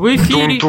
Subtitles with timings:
[0.00, 0.60] В эфире...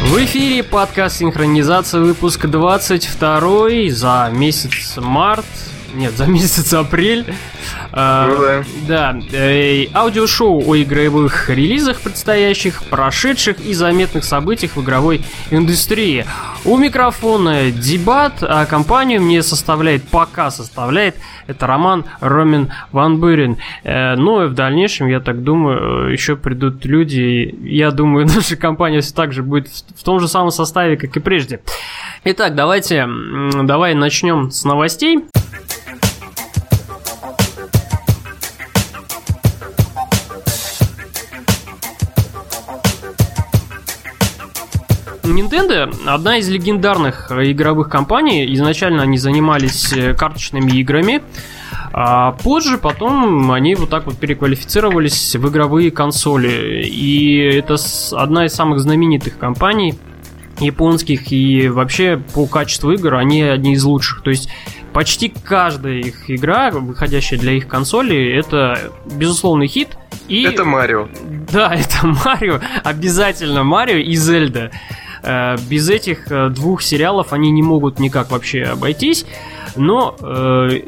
[0.00, 5.44] В эфире подкаст «Синхронизация», выпуск 22 за месяц март,
[5.92, 7.26] нет, за месяц апрель.
[7.92, 9.14] А, ну да.
[9.14, 9.18] Да.
[9.32, 16.24] Э, аудиошоу о игровых релизах предстоящих, прошедших и заметных событиях в игровой индустрии.
[16.64, 23.58] У микрофона дебат, а компанию мне составляет, пока составляет, это Роман Ромин Ван Бюрен.
[23.82, 27.54] Э, ну и в дальнейшем, я так думаю, еще придут люди.
[27.62, 31.20] Я думаю, наша компания все так же будет в том же самом составе, как и
[31.20, 31.60] прежде.
[32.24, 33.06] Итак, давайте,
[33.62, 35.24] давай начнем с новостей.
[45.34, 48.52] Nintendo одна из легендарных игровых компаний.
[48.54, 51.22] Изначально они занимались э, карточными играми.
[51.92, 56.84] А позже потом они вот так вот переквалифицировались в игровые консоли.
[56.84, 57.76] И это
[58.12, 59.94] одна из самых знаменитых компаний
[60.60, 61.30] японских.
[61.32, 64.22] И вообще по качеству игр они одни из лучших.
[64.22, 64.48] То есть
[64.92, 69.96] почти каждая их игра, выходящая для их консоли, это безусловный хит.
[70.28, 70.42] И...
[70.42, 71.08] Это Марио.
[71.52, 72.60] Да, это Марио.
[72.82, 74.70] Обязательно Марио и Зельда.
[75.24, 79.24] Э, без этих э, двух сериалов они не могут никак вообще обойтись.
[79.76, 80.80] Но э,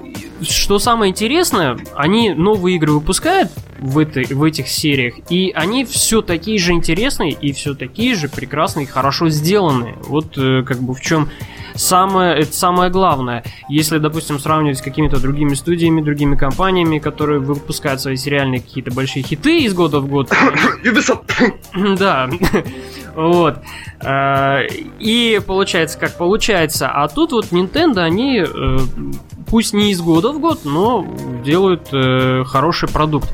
[0.43, 6.23] что самое интересное, они новые игры выпускают в, этой, в этих сериях, и они все
[6.23, 9.97] такие же интересные и все такие же прекрасные и хорошо сделанные.
[10.07, 11.29] Вот как бы в чем
[11.77, 13.45] самое, это самое главное.
[13.69, 19.23] Если, допустим, сравнивать с какими-то другими студиями, другими компаниями, которые выпускают свои сериальные какие-то большие
[19.23, 20.31] хиты из года в год.
[20.85, 21.33] Ubisoft.
[21.99, 22.29] Да.
[23.15, 23.59] Вот.
[24.01, 24.67] Э,
[24.99, 26.89] и получается, как получается.
[26.89, 28.79] А тут вот Nintendo, они э,
[29.49, 31.07] пусть не из года в год, но
[31.45, 33.29] делают э, хороший продукт.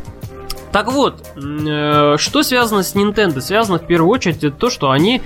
[0.70, 3.42] Так вот, что связано с Nintendo?
[3.42, 5.20] Связано в первую очередь это то, что они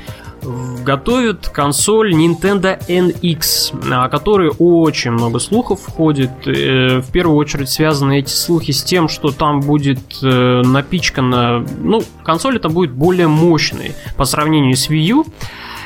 [0.84, 6.30] готовят консоль Nintendo NX, о которой очень много слухов входит.
[6.46, 11.66] Э, в первую очередь связаны эти слухи с тем, что там будет э, напичкана...
[11.78, 15.26] Ну, консоль это будет более мощной по сравнению с Wii U.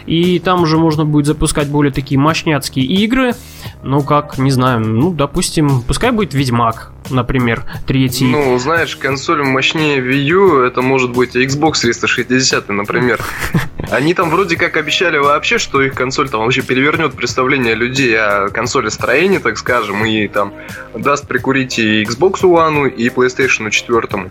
[0.06, 3.32] И там уже можно будет запускать более такие мощняцкие игры.
[3.82, 8.26] Ну, как, не знаю, ну, допустим, пускай будет Ведьмак, например, третий.
[8.26, 13.20] Ну, знаешь, консоль мощнее Wii U, это может быть Xbox 360, например.
[13.90, 18.48] Они там вроде как обещали вообще, что их консоль там вообще перевернет представление людей о
[18.50, 20.52] консоли строении, так скажем, и там
[20.94, 24.30] даст прикурить и Xbox One, и PlayStation 4.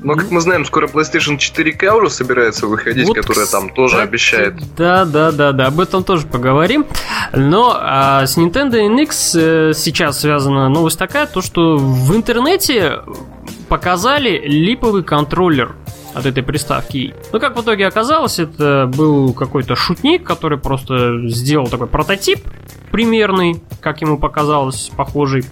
[0.00, 4.54] Но, как мы знаем, скоро PlayStation 4K уже собирается выходить, вот, которая там тоже обещает.
[4.76, 6.86] Да, да, да, да, об этом тоже поговорим.
[7.32, 13.00] Но а, с Nintendo NX э, сейчас связана новость такая, то что в интернете
[13.68, 15.74] показали липовый контроллер
[16.14, 17.14] от этой приставки.
[17.32, 22.40] Ну, как в итоге оказалось, это был какой-то шутник, который просто сделал такой прототип
[22.90, 25.44] примерный, как ему показалось, похожий.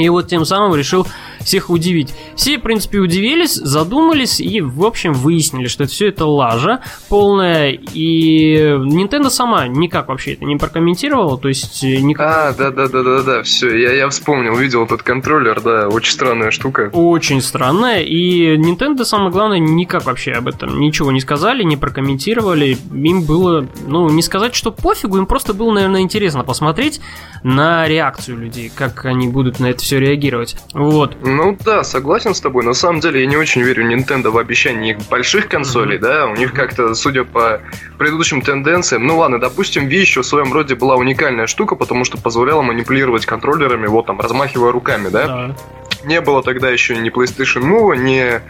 [0.00, 1.06] И вот тем самым решил
[1.40, 2.14] всех удивить.
[2.36, 7.70] Все, в принципе, удивились, задумались и, в общем, выяснили, что все это лажа полная.
[7.70, 12.26] И Nintendo сама никак вообще это не прокомментировала, то есть э, никак...
[12.26, 16.90] А, да-да-да-да-да, все, я, я вспомнил, увидел этот контроллер, да, очень странная штука.
[16.92, 22.76] Очень странная, и Nintendo, самое главное, никак вообще об этом ничего не сказали, не прокомментировали.
[22.92, 27.00] Им было, ну, не сказать, что пофигу, им просто было, наверное, интересно посмотреть
[27.42, 30.56] на реакцию людей, как они будут на это все реагировать.
[30.72, 31.16] Вот.
[31.22, 32.64] Ну да, согласен с тобой.
[32.64, 36.00] На самом деле я не очень верю Nintendo в обещание их больших консолей, mm-hmm.
[36.00, 36.26] да.
[36.26, 37.60] У них как-то, судя по
[37.98, 42.18] предыдущим тенденциям, ну ладно, допустим, Wii еще в своем роде была уникальная штука, потому что
[42.18, 45.26] позволяла манипулировать контроллерами, вот там, размахивая руками, да.
[45.26, 45.56] Да.
[46.04, 48.40] Не было тогда еще ни PlayStation Move, ни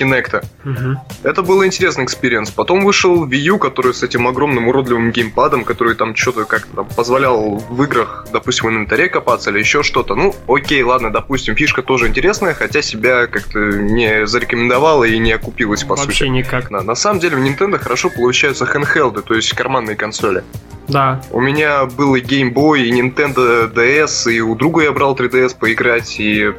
[0.00, 0.44] Kinect.
[0.64, 1.00] Угу.
[1.24, 2.50] Это был интересный experience.
[2.50, 6.88] Потом вышел Wii U, который с этим огромным уродливым геймпадом, который там что-то как-то там
[6.96, 10.14] позволял в играх, допустим, в инвентаре копаться или еще что-то.
[10.14, 15.82] Ну, окей, ладно, допустим, фишка тоже интересная, хотя себя как-то не зарекомендовала и не окупилась,
[15.82, 16.22] по Вообще сути.
[16.22, 16.70] Вообще никак.
[16.70, 20.42] Да, на самом деле в Nintendo хорошо получаются handheld, то есть карманные консоли.
[20.88, 21.20] Да.
[21.30, 25.56] У меня был и Game Boy, и Nintendo DS, и у друга я брал 3DS
[25.58, 26.52] поиграть, и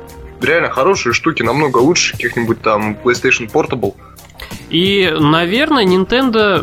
[0.44, 3.96] реально хорошие штуки, намного лучше каких-нибудь там PlayStation Portable.
[4.70, 6.62] И, наверное, Nintendo...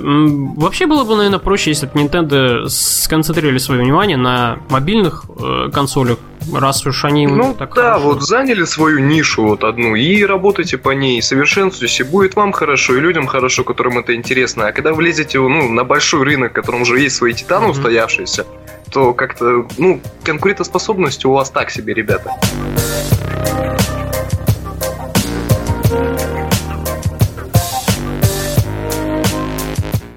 [0.57, 6.19] Вообще было бы, наверное, проще, если бы Nintendo сконцентрировали свое внимание на мобильных э, консолях.
[6.53, 8.05] раз уж они Ну так да, хорошо.
[8.05, 12.97] вот заняли свою нишу вот одну и работайте по ней, совершенствуйтесь, и будет вам хорошо,
[12.97, 14.69] и людям хорошо, которым это интересно.
[14.69, 17.71] А когда влезете ну, на большой рынок, в котором уже есть свои титаны mm-hmm.
[17.71, 18.47] устоявшиеся,
[18.91, 22.33] то как-то, ну, конкурентоспособность у вас так себе, ребята.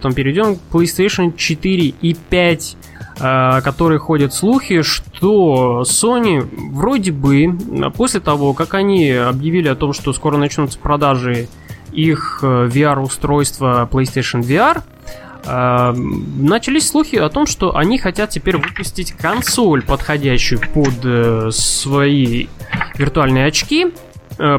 [0.01, 2.77] Потом перейдем к PlayStation 4 и 5
[3.19, 6.41] о которой ходят слухи, что Sony
[6.73, 7.55] вроде бы
[7.95, 11.47] после того, как они объявили о том, что скоро начнутся продажи
[11.91, 14.81] их э, VR-устройства PlayStation VR,
[15.45, 22.47] начались слухи о том, что они хотят теперь выпустить консоль, подходящую под э, свои
[22.95, 23.93] виртуальные очки,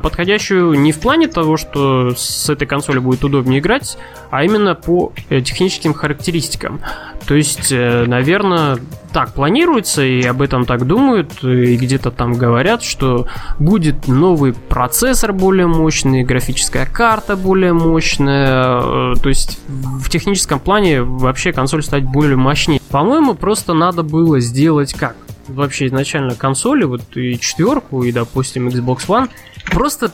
[0.02, 3.99] подходящую не в плане того, что с этой консоли будет удобнее играть,
[4.31, 6.81] а именно по техническим характеристикам.
[7.26, 8.79] То есть, э, наверное,
[9.12, 13.26] так планируется, и об этом так думают, и где-то там говорят, что
[13.58, 21.02] будет новый процессор более мощный, графическая карта более мощная, э, то есть в техническом плане
[21.02, 22.81] вообще консоль стать более мощнее.
[22.90, 25.17] По-моему, просто надо было сделать как?
[25.53, 29.29] Вообще изначально консоли, вот и четверку, и, допустим, Xbox One,
[29.67, 30.13] просто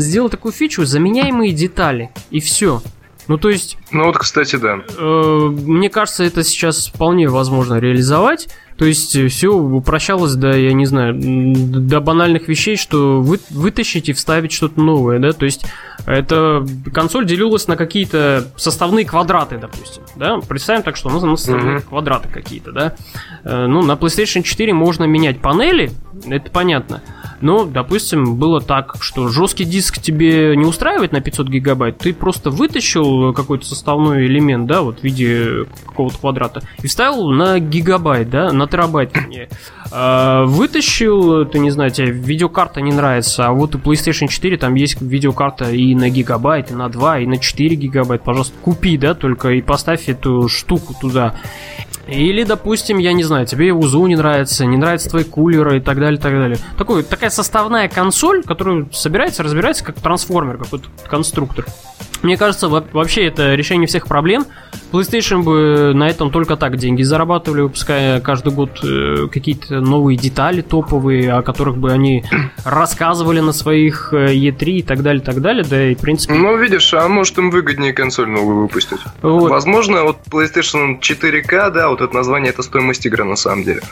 [0.00, 2.82] сделать такую фичу, заменяемые детали, и все.
[3.28, 3.76] Ну, то есть...
[3.90, 4.78] Ну, вот, кстати, да.
[4.98, 8.48] Э, мне кажется, это сейчас вполне возможно реализовать.
[8.76, 14.08] То есть э, все упрощалось до, я не знаю, до банальных вещей, что вы, вытащить
[14.08, 15.66] и вставить что-то новое, да, то есть
[16.06, 21.36] эта консоль делилась на какие-то составные квадраты, допустим, да, представим так, что у нас на
[21.36, 21.88] составные mm-hmm.
[21.88, 22.96] квадраты какие-то, да,
[23.44, 25.90] э, ну, на PlayStation 4 можно менять панели,
[26.26, 27.02] это понятно,
[27.40, 32.50] но, допустим, было так, что жесткий диск тебе не устраивает на 500 гигабайт, ты просто
[32.50, 38.52] вытащил какой-то составной элемент, да, вот в виде какого-то квадрата, и вставил на гигабайт, да,
[38.52, 39.48] на терабайт, вернее.
[39.92, 44.74] А, вытащил, ты не знаю, тебе видеокарта не нравится, а вот у PlayStation 4 там
[44.74, 49.14] есть видеокарта и на гигабайт, и на 2, и на 4 гигабайт, пожалуйста, купи, да,
[49.14, 51.34] только и поставь эту штуку туда.
[52.06, 55.98] Или, допустим, я не знаю, тебе УЗУ не нравится, не нравятся твои кулеры и так
[55.98, 56.58] далее, так далее.
[56.78, 61.66] Такой, такая составная консоль, которая собирается, разбирается как трансформер, какой-то конструктор.
[62.22, 64.46] Мне кажется, вообще это решение всех проблем.
[64.92, 70.60] PlayStation бы на этом только так деньги зарабатывали, выпуская каждый год э, какие-то новые детали
[70.62, 72.24] топовые, о которых бы они
[72.64, 76.34] рассказывали на своих E3 э, и так далее, так далее, да и в принципе...
[76.34, 79.00] Ну, видишь, а может им выгоднее консоль новую выпустить.
[79.22, 79.50] Вот.
[79.50, 83.82] Возможно, вот PlayStation 4K, да, вот это название, это стоимость игры на самом деле.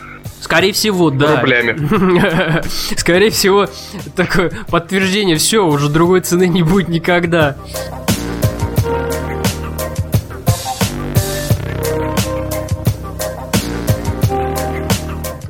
[0.40, 1.40] Скорее всего, да.
[1.40, 2.62] Рублями.
[2.96, 3.66] Скорее всего,
[4.14, 7.56] такое подтверждение, все, уже другой цены не будет никогда.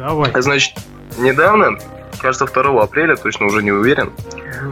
[0.05, 0.31] Давай.
[0.35, 0.75] Значит,
[1.17, 1.79] недавно,
[2.21, 4.11] кажется, 2 апреля, точно уже не уверен,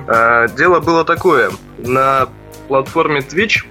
[0.06, 1.50] э, дело было такое.
[1.79, 2.29] На
[2.69, 3.64] платформе Twitch,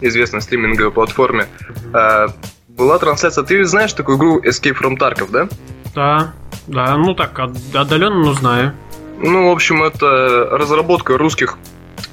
[0.00, 1.48] известной стриминговой платформе,
[1.92, 2.28] э,
[2.68, 3.44] была трансляция.
[3.44, 5.48] Ты знаешь такую игру Escape from Tarkov, да?
[5.94, 6.32] Да,
[6.66, 8.72] да, ну так, отдаленно, но знаю.
[9.18, 11.58] Ну, в общем, это разработка русских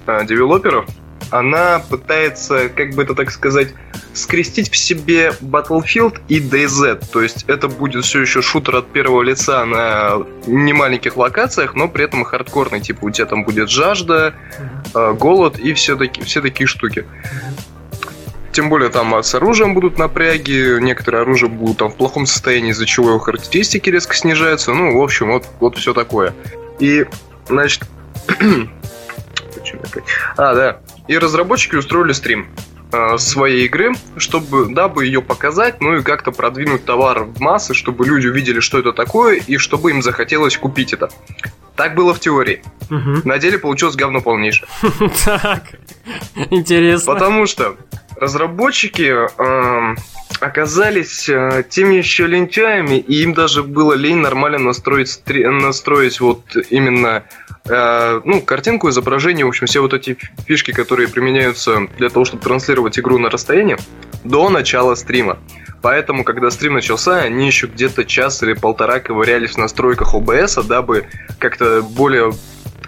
[0.07, 0.87] э, девелоперов,
[1.29, 3.73] она пытается, как бы это так сказать,
[4.13, 7.05] скрестить в себе Battlefield и DayZ.
[7.11, 12.05] То есть это будет все еще шутер от первого лица на немаленьких локациях, но при
[12.05, 12.79] этом хардкорный.
[12.79, 14.33] Типа у тебя там будет жажда,
[14.93, 17.05] э, голод и все, таки, все такие штуки.
[18.51, 22.87] Тем более там с оружием будут напряги, некоторые оружия будут там в плохом состоянии, из-за
[22.87, 24.73] чего его характеристики резко снижаются.
[24.73, 26.33] Ну, в общем, вот, вот все такое.
[26.79, 27.05] И,
[27.47, 27.83] значит...
[30.37, 30.79] а, да.
[31.07, 32.47] И разработчики устроили стрим
[32.91, 38.05] э, своей игры, чтобы, дабы ее показать, ну и как-то продвинуть товар в массы, чтобы
[38.05, 41.09] люди увидели, что это такое, и чтобы им захотелось купить это.
[41.75, 42.63] Так было в теории.
[42.89, 43.27] Угу.
[43.27, 44.67] На деле получилось говно полнейшее.
[45.25, 45.63] Так,
[46.49, 47.13] интересно.
[47.13, 47.77] Потому что
[48.15, 49.95] разработчики э,
[50.39, 57.23] оказались э, теми еще лентяями, и им даже было лень нормально настроить, настроить вот именно
[57.69, 62.97] ну, картинку, изображение, в общем, все вот эти фишки, которые применяются для того, чтобы транслировать
[62.97, 63.77] игру на расстоянии,
[64.23, 65.37] до начала стрима.
[65.81, 71.05] Поэтому, когда стрим начался, они еще где-то час или полтора ковырялись в настройках OBS, дабы
[71.39, 72.33] как-то более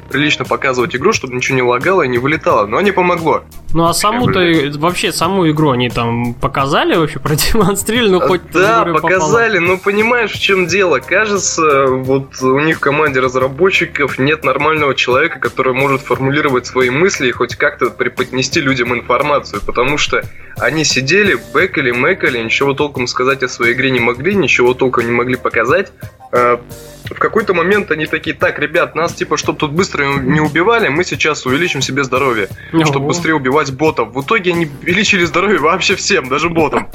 [0.09, 3.43] прилично показывать игру, чтобы ничего не лагало и не вылетало, но не помогло.
[3.73, 4.41] Ну а саму-то,
[4.77, 8.41] вообще саму игру они там показали, вообще продемонстрировали, ну хоть...
[8.51, 10.99] Да, показали, но понимаешь, в чем дело?
[10.99, 17.27] Кажется, вот у них в команде разработчиков нет нормального человека, который может формулировать свои мысли
[17.27, 20.23] и хоть как-то преподнести людям информацию, потому что
[20.59, 25.11] Они сидели, бэкали, мэкали, ничего толком сказать о своей игре не могли, ничего толком не
[25.11, 25.93] могли показать.
[26.33, 26.57] Э,
[27.05, 31.03] в какой-то момент они такие, так, ребят, нас типа, чтобы тут быстро не убивали, мы
[31.03, 32.49] сейчас увеличим себе здоровье,
[32.85, 34.13] чтобы быстрее убивать ботов.
[34.13, 36.89] В итоге они увеличили здоровье вообще всем, даже ботам.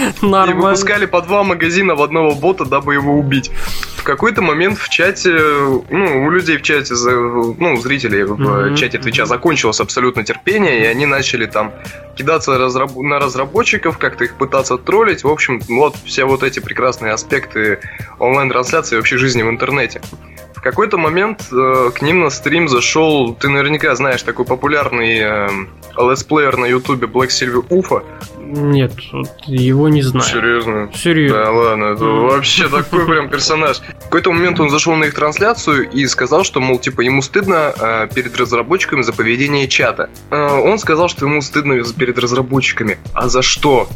[0.22, 0.50] Нормально.
[0.50, 3.50] И выпускали по два магазина в одного бота, дабы его убить.
[3.96, 5.30] В какой-то момент в чате,
[5.90, 8.76] ну, у людей в чате, ну, зрителей в mm-hmm.
[8.76, 11.72] чате Твича закончилось абсолютно терпение, и они начали там
[12.16, 15.24] кидаться на разработчиков, как-то их пытаться троллить.
[15.24, 17.80] В общем, вот все вот эти прекрасные аспекты
[18.18, 20.00] онлайн-трансляции и вообще жизни в интернете.
[20.60, 25.48] В какой-то момент э, к ним на стрим зашел, ты наверняка знаешь, такой популярный э,
[25.96, 28.02] летсплеер на ютубе Black Silver Уфа.
[28.38, 28.92] Нет,
[29.46, 30.26] его не знаю.
[30.26, 30.90] Серьезно?
[30.94, 31.38] Серьезно.
[31.38, 33.78] Да ладно, это вообще такой прям персонаж.
[34.00, 37.72] В какой-то момент он зашел на их трансляцию и сказал, что, мол, типа, ему стыдно
[37.80, 40.10] э, перед разработчиками за поведение чата.
[40.30, 42.98] Э, он сказал, что ему стыдно перед разработчиками.
[43.14, 43.88] А за что?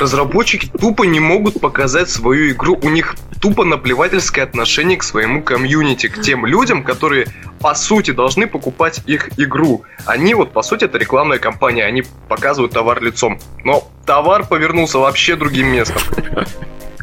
[0.00, 2.78] Разработчики тупо не могут показать свою игру.
[2.82, 7.26] У них тупо наплевательское отношение к своему комьюнити, к тем людям, которые
[7.60, 9.84] по сути должны покупать их игру.
[10.06, 13.38] Они вот по сути это рекламная кампания, они показывают товар лицом.
[13.64, 16.02] Но товар повернулся вообще другим местом.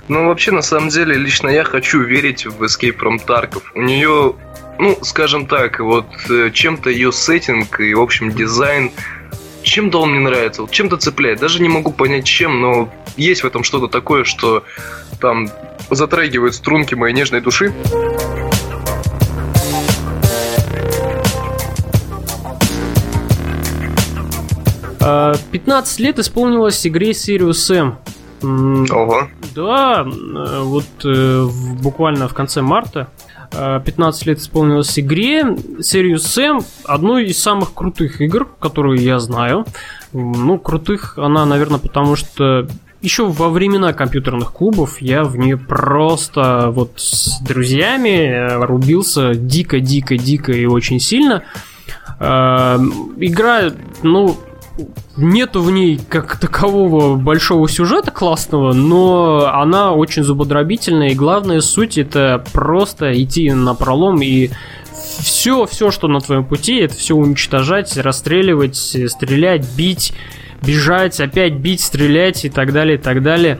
[0.09, 3.61] Ну, вообще, на самом деле, лично я хочу верить в Escape from Tarkov.
[3.75, 4.33] У нее,
[4.79, 8.91] ну, скажем так, вот э, чем-то ее сеттинг и, в общем, дизайн
[9.63, 11.39] чем-то он мне нравится, вот чем-то цепляет.
[11.39, 14.63] Даже не могу понять чем, но есть в этом что-то такое, что
[15.19, 15.49] там
[15.89, 17.73] затрагивает струнки моей нежной души.
[25.01, 27.97] А, 15 лет исполнилось игре Sirius M.
[28.41, 29.27] Ого.
[29.55, 31.47] Да, э, вот э,
[31.81, 33.09] буквально в конце марта
[33.51, 35.41] 15 лет исполнилось игре.
[35.79, 39.65] Serious Sam одной из самых крутых игр, которую я знаю.
[40.13, 42.67] Ну, крутых она, наверное, потому что
[43.01, 50.51] еще во времена компьютерных клубов я в нее просто вот с друзьями э, рубился дико-дико-дико
[50.51, 51.43] и очень сильно.
[52.19, 52.77] Э,
[53.17, 53.71] игра,
[54.03, 54.37] ну,
[55.17, 61.97] нету в ней как такового большого сюжета классного, но она очень зубодробительная, и главная суть
[61.97, 64.49] это просто идти на пролом и
[65.19, 70.13] все, все, что на твоем пути, это все уничтожать, расстреливать, стрелять, бить,
[70.61, 73.59] бежать, опять бить, стрелять и так далее, и так далее.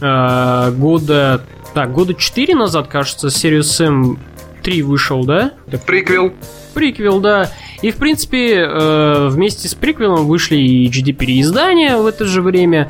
[0.00, 1.44] Э, года,
[1.74, 4.18] так, года 4 назад, кажется, Serious Sam
[4.62, 5.52] 3 вышел, да?
[5.86, 6.32] Приквел.
[6.74, 7.50] Приквел, да.
[7.82, 12.88] И, в принципе, э, вместе с приквелом вышли и HD-переиздания в это же время,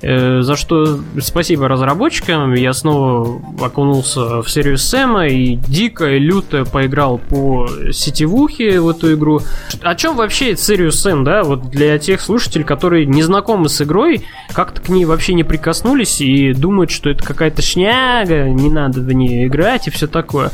[0.00, 2.54] э, за что спасибо разработчикам.
[2.54, 9.14] Я снова окунулся в серию Сэма и дико и люто поиграл по сетевухе в эту
[9.14, 9.40] игру.
[9.82, 11.42] О чем вообще Serious Sam, да?
[11.42, 16.20] Вот для тех слушателей, которые не знакомы с игрой, как-то к ней вообще не прикоснулись
[16.20, 20.52] и думают, что это какая-то шняга, не надо в нее играть и все такое.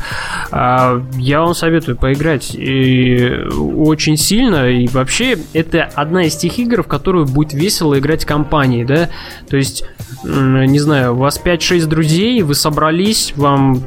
[0.51, 2.55] А, я вам советую поиграть.
[3.75, 8.83] Очень сильно, и вообще это одна из тех игр, в которую будет весело играть компании,
[8.83, 9.09] да,
[9.49, 9.85] то есть,
[10.23, 13.83] не знаю, у вас 5-6 друзей, вы собрались, вам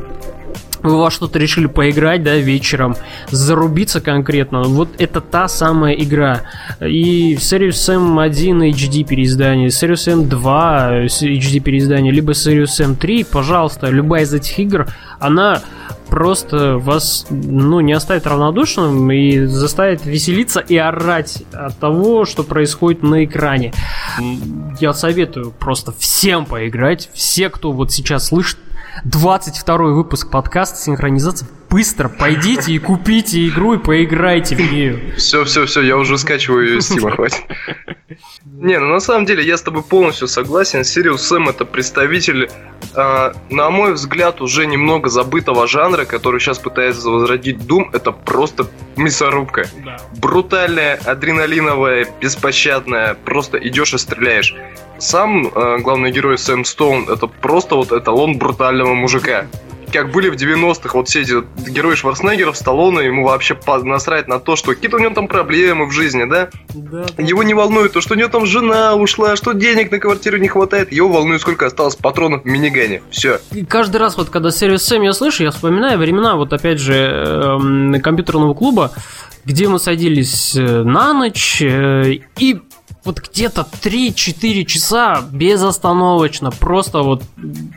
[0.83, 2.97] вы во что-то решили поиграть, да, вечером,
[3.31, 6.43] зарубиться конкретно, вот это та самая игра.
[6.81, 13.25] И Serious Sam 1 HD переиздание, Serious Sam 2 HD переиздание, либо Serious Sam 3,
[13.25, 14.87] пожалуйста, любая из этих игр,
[15.19, 15.63] она
[16.09, 23.03] просто вас, ну, не оставит равнодушным и заставит веселиться и орать от того, что происходит
[23.03, 23.73] на экране.
[24.81, 28.59] Я советую просто всем поиграть, все, кто вот сейчас слышит
[29.05, 31.49] 22 выпуск подкаста «Синхронизация».
[31.71, 35.15] Быстро пойдите и купите игру и поиграйте в нее.
[35.17, 37.43] Все, все, все, я уже скачиваю ее Steam, хватит.
[38.45, 40.81] Не, ну на самом деле я с тобой полностью согласен.
[40.81, 42.51] Sirius Sam это представитель,
[42.95, 47.91] э, на мой взгляд, уже немного забытого жанра, который сейчас пытается возродить Doom.
[47.93, 49.67] Это просто мясорубка.
[49.85, 49.99] Да.
[50.17, 53.15] Брутальная, адреналиновая, беспощадная.
[53.15, 54.55] Просто идешь и стреляешь
[54.99, 59.47] сам э, главный герой Сэм Стоун это просто вот эталон брутального мужика.
[59.93, 61.35] Как были в 90-х вот все эти
[61.71, 65.93] герои Шварценеггеров, Сталлоне, ему вообще насрать на то, что какие-то у него там проблемы в
[65.93, 66.51] жизни, да?
[66.75, 67.07] Да?
[67.19, 70.49] Его не волнует то, что у него там жена ушла, что денег на квартиру не
[70.49, 70.93] хватает.
[70.93, 73.03] Его волнует, сколько осталось патронов в минигане.
[73.11, 73.41] Все.
[73.53, 76.95] И каждый раз, вот когда серию Сэм я слышу, я вспоминаю времена, вот опять же,
[76.95, 78.93] э, компьютерного клуба,
[79.45, 82.61] где мы садились э, на ночь э, и
[83.05, 87.23] вот где-то 3-4 часа безостановочно, просто вот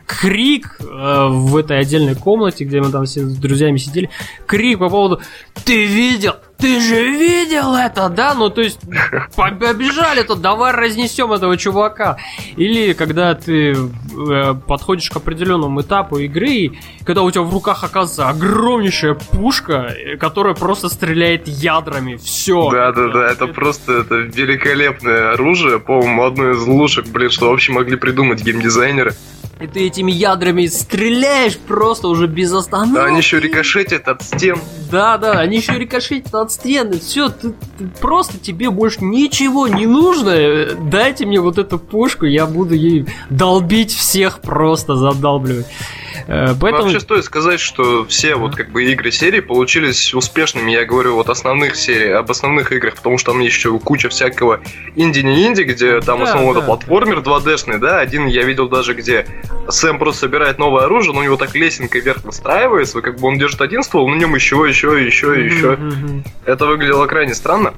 [0.05, 4.09] крик э, в этой отдельной комнате, где мы там все с друзьями сидели,
[4.45, 5.21] крик по поводу
[5.63, 6.35] «Ты видел?
[6.61, 8.33] Ты же видел это, да?
[8.35, 8.79] Ну, то есть,
[9.35, 12.17] побежали тут, давай разнесем этого чувака.
[12.55, 17.83] Или когда ты э, подходишь к определенному этапу игры, и когда у тебя в руках
[17.83, 22.17] оказывается огромнейшая пушка, э, которая просто стреляет ядрами.
[22.17, 22.69] Все.
[22.69, 27.71] Да, да, да, это просто это великолепное оружие, по-моему, одно из лучших, блин, что вообще
[27.71, 29.13] могли придумать геймдизайнеры.
[29.61, 32.95] И ты этими ядрами стреляешь просто уже без остановки.
[32.95, 34.57] Да, они еще рикошетят от стен.
[34.89, 36.99] Да, да, они еще рикошетят от стены.
[36.99, 37.55] Все, ты, ты
[37.99, 40.75] просто тебе больше ничего не нужно.
[40.81, 45.67] Дайте мне вот эту пушку, я буду ей долбить всех просто задалбливать.
[46.27, 46.83] Э, поэтому...
[46.83, 50.71] Вообще стоит сказать, что все вот как бы игры серии получились успешными.
[50.71, 54.61] Я говорю вот основных серий, об основных играх, потому что там еще куча всякого
[54.95, 57.99] инди-не инди, где там да, основном да, это платформер 2D-шный, да.
[57.99, 59.25] Один я видел даже, где
[59.69, 63.37] Сэм просто собирает новое оружие, но у него так лесенка вверх выстраивается, как бы он
[63.37, 65.77] держит один ствол, на нем еще, еще, еще, еще.
[66.45, 67.70] Это выглядело крайне странно.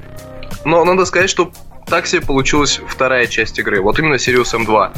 [0.66, 1.52] Но надо сказать, что
[1.88, 3.82] так себе получилась вторая часть игры.
[3.82, 4.92] Вот именно Sirius M2.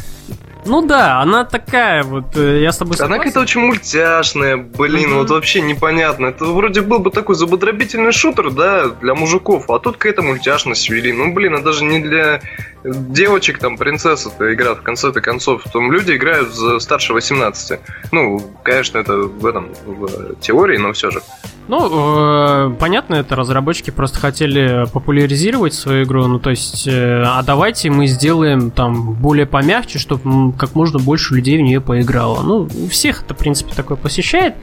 [0.66, 3.14] Ну да, она такая вот, э, я с тобой согласен.
[3.14, 5.18] Она какая-то очень мультяшная, блин, mm-hmm.
[5.20, 6.28] вот вообще непонятно.
[6.28, 11.14] Это вроде был бы такой забодробительный шутер, да, для мужиков, а тут какая-то мультяшность ввели.
[11.14, 12.42] Ну, блин, это даже не для
[12.84, 15.64] девочек, там, принцесса это игра в конце-то концов.
[15.72, 17.80] Там люди играют за старше 18.
[18.12, 21.22] Ну, конечно, это в этом, в теории, но все же.
[21.68, 27.42] Ну, э, понятно, это разработчики просто хотели популяризировать свою игру, ну то есть, э, а
[27.42, 32.44] давайте мы сделаем там более помягче, чтобы как можно больше людей в нее поиграло.
[32.44, 34.54] Ну, у всех это, в принципе, такое посещает,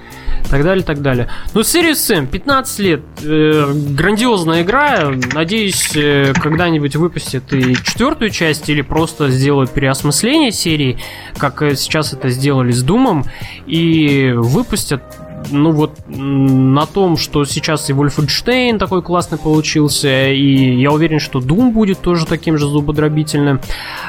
[0.48, 1.28] так далее, так далее.
[1.54, 8.68] Ну, Serious Sam, 15 лет, э, грандиозная игра, надеюсь, э, когда-нибудь выпустят и четвертую часть,
[8.68, 10.98] или просто сделают переосмысление серии,
[11.36, 13.24] как э, сейчас это сделали с Думом,
[13.66, 15.02] и выпустят
[15.50, 21.40] ну вот на том, что сейчас и Wolfenstein такой классный получился, и я уверен, что
[21.40, 23.60] Doom будет тоже таким же зубодробительным.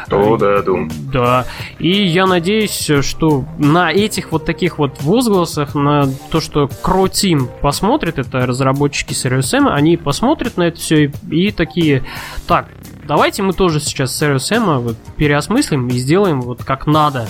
[0.10, 0.92] О, да, Doom.
[1.12, 1.46] Да.
[1.80, 7.50] И я надеюсь, что на этих вот таких вот возгласах, на то, что Crow Team
[7.62, 12.04] посмотрит, это разработчики Serious M, они посмотрят на это все и, и такие,
[12.48, 12.70] так,
[13.08, 17.28] давайте мы тоже сейчас Serious M переосмыслим и сделаем вот как надо.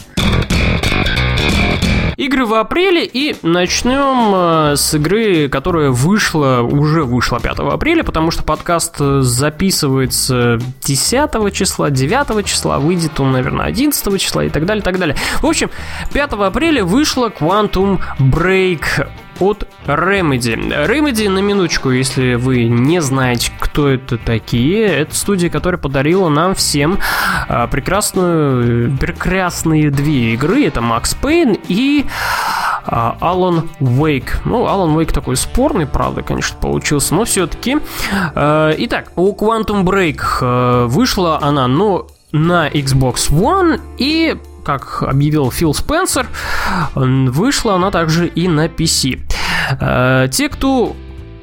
[2.17, 8.29] Игры в апреле и начнем э, с игры, которая вышла, уже вышла 5 апреля, потому
[8.29, 14.65] что подкаст э, записывается 10 числа, 9 числа, выйдет он, наверное, 11 числа и так
[14.65, 15.15] далее, так далее.
[15.41, 15.71] В общем,
[16.13, 19.07] 5 апреля вышла Quantum Break
[19.39, 20.55] от Remedy.
[20.87, 26.55] Remedy, на минуточку, если вы не знаете, кто это такие, это студия, которая подарила нам
[26.55, 26.99] всем
[27.47, 30.65] а, прекрасную, прекрасные две игры.
[30.65, 32.05] Это Max Payne и
[32.85, 33.69] а, Alan.
[33.79, 37.77] Ну, Alan Wake такой спорный, правда, конечно, получился, но все-таки.
[38.35, 45.51] А, итак, у Quantum Break а, вышла она, но на Xbox One и как объявил
[45.51, 46.27] Фил Спенсер,
[46.95, 49.19] вышла она также и на PC.
[49.79, 50.95] Э, те, кто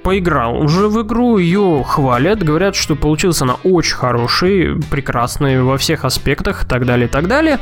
[0.03, 6.05] поиграл уже в игру, ее хвалят, говорят, что получился она очень хороший, прекрасный во всех
[6.05, 7.59] аспектах и так далее, и так далее.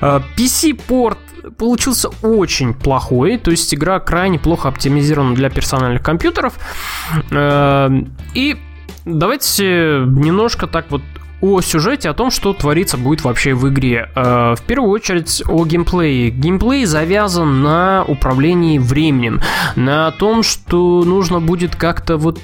[0.00, 1.18] Э, PC-порт
[1.58, 6.54] получился очень плохой, то есть игра крайне плохо оптимизирована для персональных компьютеров.
[7.30, 7.90] Э,
[8.34, 8.56] и
[9.04, 11.02] давайте немножко так вот
[11.42, 14.08] о сюжете, о том, что творится будет вообще в игре.
[14.14, 16.30] Э, в первую очередь о геймплее.
[16.30, 19.40] Геймплей завязан на управлении временем,
[19.74, 22.38] на том, что нужно будет как-то вот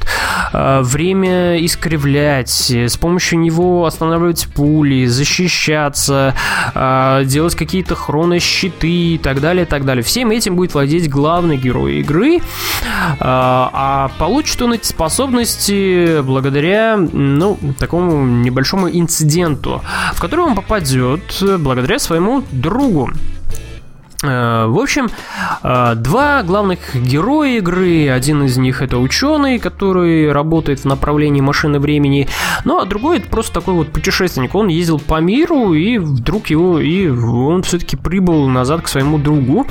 [0.53, 6.35] э, время искривлять, с помощью него останавливать пули, защищаться,
[6.75, 10.03] э, делать какие-то хронощиты и так далее, и так далее.
[10.03, 12.41] Всем этим будет владеть главный герой игры,
[13.21, 19.83] а получит он эти способности благодаря, ну, такому небольшому инциденту,
[20.15, 23.11] в который он попадет благодаря своему другу.
[24.25, 25.09] Э, в общем,
[25.63, 28.11] э, два главных героя игры.
[28.11, 32.29] Один из них это ученый, который работает в направлении машины времени.
[32.65, 34.55] Ну, а другой это просто такой вот путешественник.
[34.57, 39.67] Он ездил по миру, и вдруг его, и он все-таки прибыл назад к своему другу.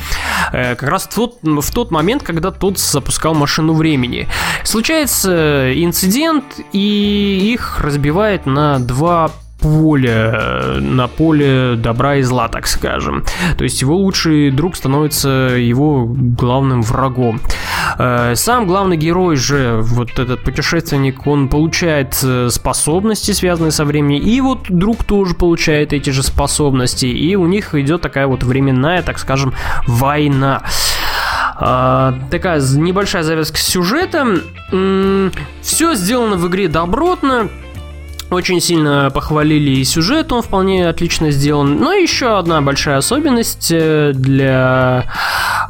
[0.54, 4.30] Э, как раз в тот, в тот момент, когда тот запускал машину времени.
[4.64, 13.24] Случается инцидент, и их разбивает на два поле, на поле добра и зла, так скажем.
[13.58, 17.40] То есть его лучший друг становится его главным врагом.
[17.98, 24.22] Э, сам главный герой же, вот этот путешественник, он получает э, способности, связанные со временем,
[24.22, 29.02] и вот друг тоже получает эти же способности, и у них идет такая вот временная,
[29.02, 29.54] так скажем,
[29.88, 30.64] война.
[31.60, 34.28] Такая небольшая завязка сюжета.
[35.62, 37.50] Все сделано в игре добротно.
[38.30, 41.78] Очень сильно похвалили и сюжет, он вполне отлично сделан.
[41.78, 45.06] Но еще одна большая особенность э, для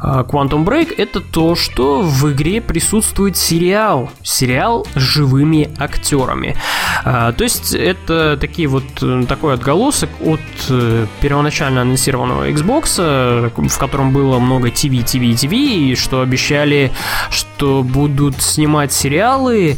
[0.00, 4.10] а, Quantum Break это то, что в игре присутствует сериал.
[4.24, 6.56] Сериал с живыми актерами.
[7.04, 13.78] А, то есть это такие вот э, такой отголосок от э, первоначально анонсированного Xbox, в
[13.78, 15.54] котором было много TV, TV, TV,
[15.92, 16.90] и что обещали,
[17.30, 19.76] что будут снимать сериалы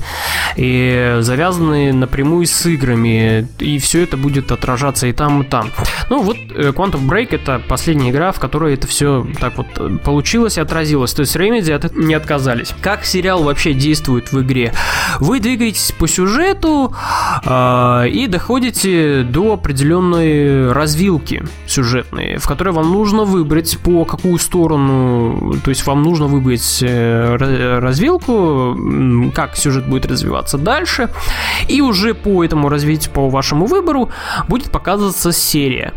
[0.57, 5.71] и завязанные напрямую с играми, и все это будет отражаться и там, и там.
[6.09, 9.99] Ну вот э, Quantum Break это последняя игра, в которой это все так вот э,
[10.05, 11.13] получилось и отразилось.
[11.13, 12.75] То есть Remedy от не отказались.
[12.81, 14.73] Как сериал вообще действует в игре?
[15.19, 16.95] Вы двигаетесь по сюжету
[17.45, 25.55] э, и доходите до определенной развилки сюжетной, в которой вам нужно выбрать по какую сторону,
[25.65, 28.77] то есть вам нужно выбрать э, развилку,
[29.35, 31.11] как сюжет будет развиваться дальше,
[31.69, 34.11] и уже по этому развитию, по вашему выбору,
[34.49, 35.93] будет показываться серия.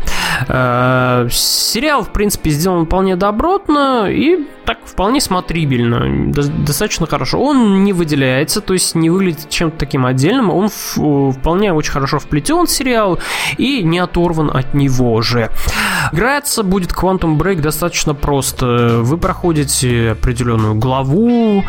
[0.48, 7.38] Э, сериал, в принципе, сделан вполне добротно и так вполне смотрибельно, достаточно хорошо.
[7.38, 12.66] Он не выделяется, то есть не выглядит чем-то таким отдельным, он вполне очень хорошо вплетен
[12.66, 13.18] в сериал
[13.58, 15.50] и не оторван от него же.
[16.12, 19.00] Играться будет Quantum Break достаточно просто.
[19.00, 21.62] Вы проходите определенную главу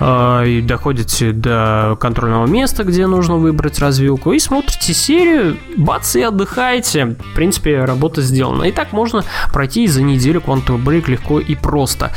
[0.00, 6.22] э, и доходите до контрольного места, где нужно выбрать развилку, и смотрите серию, бац, и
[6.22, 7.06] отдыхаете.
[7.06, 8.64] В принципе, работа сделана.
[8.64, 12.12] И так можно пройти за неделю Quantum Break легко и просто.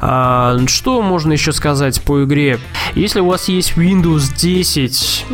[0.00, 2.58] А, что можно еще сказать по игре?
[2.94, 5.26] Если у вас есть Windows 10,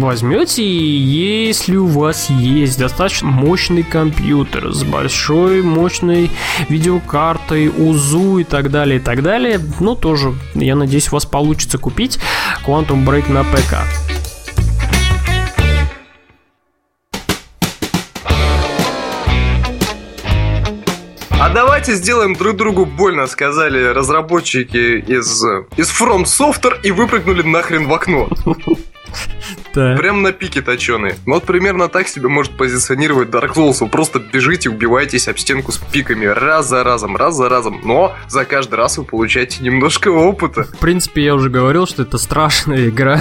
[0.00, 6.30] возьмете, если у вас есть достаточно мощный компьютер с большой мощной
[6.68, 11.78] видеокартой, УЗУ и так далее, и так далее, ну тоже, я надеюсь, у вас получится
[11.78, 12.18] купить
[12.66, 14.23] Quantum Break на ПК.
[21.44, 25.44] А давайте сделаем друг другу больно, сказали разработчики из,
[25.76, 28.30] из From Software и выпрыгнули нахрен в окно.
[29.74, 29.96] Да.
[29.96, 31.14] Прям на пике точеный.
[31.26, 33.78] Ну вот примерно так себе может позиционировать Dark Souls.
[33.80, 37.80] Вы просто бежите, убиваетесь об стенку с пиками раз за разом, раз за разом.
[37.84, 40.64] Но за каждый раз вы получаете немножко опыта.
[40.64, 43.20] В принципе, я уже говорил, что это страшная игра.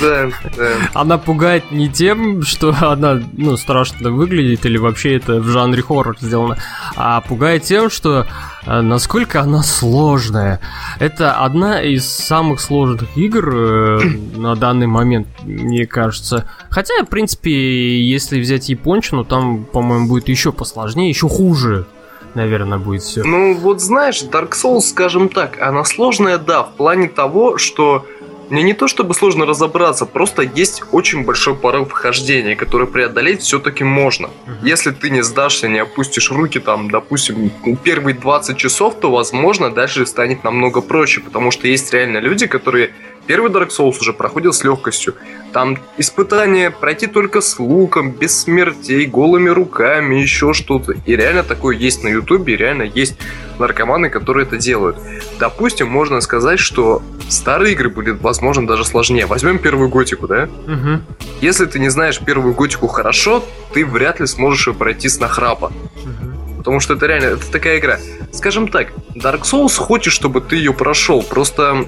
[0.00, 0.70] Да, да.
[0.94, 6.16] Она пугает не тем, что она, ну, страшно выглядит, или вообще это в жанре хоррор
[6.20, 6.58] сделано,
[6.96, 8.26] а пугает тем, что
[8.66, 10.60] насколько она сложная.
[10.98, 14.00] Это одна из самых сложных игр э,
[14.36, 16.46] на данный момент, мне кажется.
[16.70, 21.86] Хотя, в принципе, если взять япончину, там, по-моему, будет еще посложнее, еще хуже
[22.34, 23.22] наверное, будет все.
[23.24, 28.06] Ну, вот знаешь, Dark Souls, скажем так, она сложная, да, в плане того, что
[28.50, 33.84] мне не то чтобы сложно разобраться, просто есть очень большой порог вхождения, который преодолеть все-таки
[33.84, 34.28] можно.
[34.28, 34.66] Угу.
[34.66, 37.50] Если ты не сдашься, не опустишь руки там, допустим,
[37.82, 42.92] первые 20 часов, то, возможно, дальше станет намного проще, потому что есть реально люди, которые
[43.26, 45.14] Первый Dark Souls уже проходил с легкостью.
[45.52, 50.94] Там испытание пройти только с луком, без смертей, голыми руками, еще что-то.
[51.06, 53.16] И реально такое есть на ютубе, реально есть
[53.58, 54.96] наркоманы, которые это делают.
[55.38, 59.26] Допустим, можно сказать, что старые игры были, возможно, даже сложнее.
[59.26, 60.48] Возьмем первую готику, да?
[60.66, 61.20] Угу.
[61.40, 65.66] Если ты не знаешь первую готику хорошо, ты вряд ли сможешь ее пройти с нахрапа.
[65.66, 66.58] Угу.
[66.58, 67.98] Потому что это реально, это такая игра.
[68.32, 71.22] Скажем так, Dark Souls хочет, чтобы ты ее прошел.
[71.22, 71.86] Просто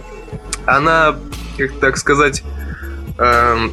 [0.66, 1.16] она,
[1.56, 2.42] как так сказать,
[3.18, 3.72] эм,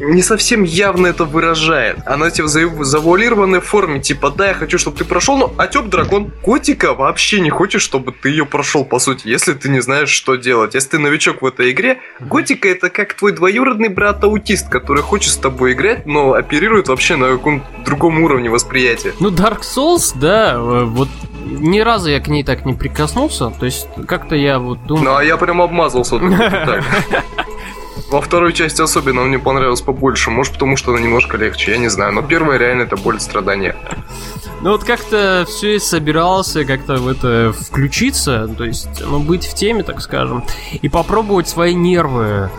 [0.00, 1.98] не совсем явно это выражает.
[2.06, 6.30] Она типа в завуалированной форме, типа, да, я хочу, чтобы ты прошел, но Атеп Дракон
[6.42, 10.36] Котика вообще не хочет, чтобы ты ее прошел, по сути, если ты не знаешь, что
[10.36, 10.74] делать.
[10.74, 15.36] Если ты новичок в этой игре, Котика это как твой двоюродный брат-аутист, который хочет с
[15.36, 19.12] тобой играть, но оперирует вообще на каком-то другом уровне восприятия.
[19.20, 21.08] Ну, Dark Souls, да, э, вот
[21.48, 23.50] ни разу я к ней так не прикоснулся.
[23.50, 25.04] То есть, как-то я вот думал...
[25.04, 26.18] Ну, а я прям обмазался
[28.10, 30.30] Во второй части особенно мне понравилось побольше.
[30.30, 32.12] Может, потому что она немножко легче, я не знаю.
[32.12, 33.76] Но первая реально это боль страдания.
[34.60, 39.54] Ну вот как-то все и собирался как-то в это включиться, то есть, ну, быть в
[39.54, 40.42] теме, так скажем,
[40.82, 42.50] и попробовать свои нервы,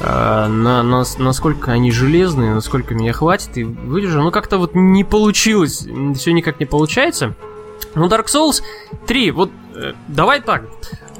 [0.00, 4.22] э, на, на, насколько они железные, насколько меня хватит, и выдержу.
[4.22, 7.34] Ну, как-то вот не получилось, все никак не получается.
[7.94, 8.62] Ну, Dark Souls
[9.06, 10.64] 3, вот э, давай так.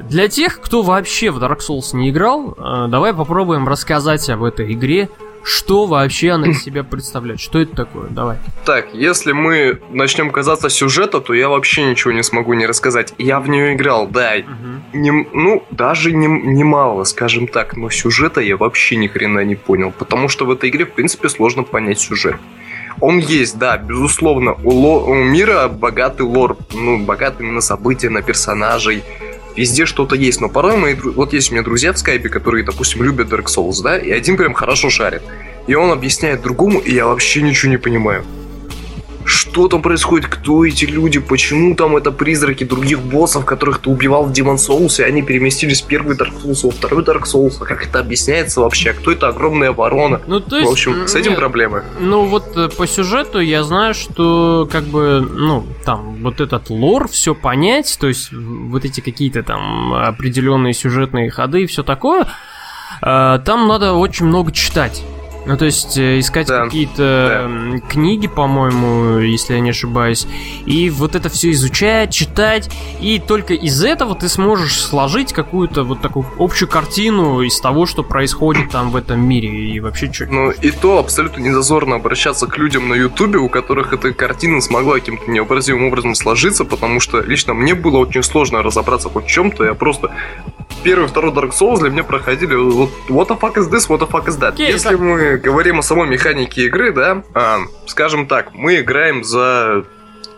[0.09, 4.73] Для тех, кто вообще в Dark Souls не играл, э, давай попробуем рассказать об этой
[4.73, 5.09] игре
[5.45, 7.41] Что вообще она из себя представляет?
[7.41, 8.09] Что это такое?
[8.09, 8.39] Давай.
[8.65, 13.13] Так, если мы начнем казаться сюжета, то я вообще ничего не смогу не рассказать.
[13.19, 14.35] Я в нее играл, да.
[14.37, 14.99] Угу.
[14.99, 19.93] Не, ну, даже не, немало, скажем так, но сюжета я вообще ни хрена не понял.
[19.97, 22.37] Потому что в этой игре, в принципе, сложно понять сюжет.
[23.01, 24.53] Он есть, да, безусловно.
[24.65, 29.03] У, ло, у мира богатый лор, ну, богатый на события, на персонажей.
[29.57, 30.95] Везде что-то есть, но порой мои...
[30.95, 34.37] Вот есть у меня друзья в скайпе, которые, допустим, любят Dark Souls, да, и один
[34.37, 35.23] прям хорошо шарит.
[35.67, 38.25] И он объясняет другому, и я вообще ничего не понимаю
[39.25, 44.25] что там происходит, кто эти люди, почему там это призраки других боссов, которых ты убивал
[44.25, 47.65] в Demon Souls, и они переместились в первый Dark Souls, во второй Dark Souls, а
[47.65, 50.21] как это объясняется вообще, кто это огромная ворона?
[50.27, 51.85] Ну, то есть, в общем, с этим нет, проблемы.
[52.01, 57.09] Ну, вот э, по сюжету я знаю, что как бы, ну, там, вот этот лор,
[57.09, 62.27] все понять, то есть вот эти какие-то там определенные сюжетные ходы и все такое,
[63.03, 65.03] э, там надо очень много читать.
[65.45, 66.65] Ну, то есть э, искать да.
[66.65, 67.79] какие-то да.
[67.89, 70.27] книги, по-моему, если я не ошибаюсь,
[70.67, 76.01] и вот это все изучать, читать, и только из этого ты сможешь сложить какую-то вот
[76.01, 80.27] такую общую картину из того, что происходит там в этом мире, и вообще что.
[80.27, 84.61] Ну, и то абсолютно не зазорно обращаться к людям на Ютубе, у которых эта картина
[84.61, 89.29] смогла каким-то необразимым образом сложиться, потому что лично мне было очень сложно разобраться хоть в
[89.29, 90.13] чем-то, я просто
[90.83, 94.09] первый, второй Dark Souls для меня проходили вот what the fuck is this, what the
[94.09, 94.55] fuck is that.
[94.55, 99.85] Okay, Если мы говорим о самой механике игры, да, а, скажем так, мы играем за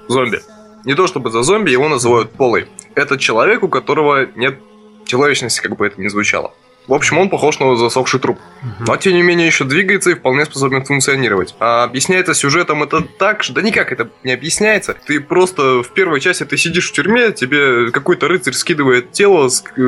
[0.09, 0.41] зомби.
[0.85, 2.69] Не то чтобы за зомби, его называют полой.
[2.95, 4.59] Это человек, у которого нет
[5.07, 6.53] человечности, как бы это ни звучало.
[6.87, 8.39] В общем, он похож на засохший труп.
[8.87, 11.55] Но, тем не менее, еще двигается и вполне способен функционировать.
[11.59, 13.55] А объясняется сюжетом это так, что...
[13.55, 14.95] Да никак это не объясняется.
[15.07, 19.81] Ты просто в первой части ты сидишь в тюрьме, тебе какой-то рыцарь скидывает тело, э,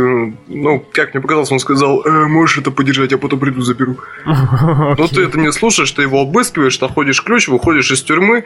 [0.46, 3.98] ну, как мне показалось, он сказал, э, можешь это подержать, я потом приду заберу.
[4.24, 8.44] Но ты это не слушаешь, ты его обыскиваешь, находишь ключ, выходишь из тюрьмы,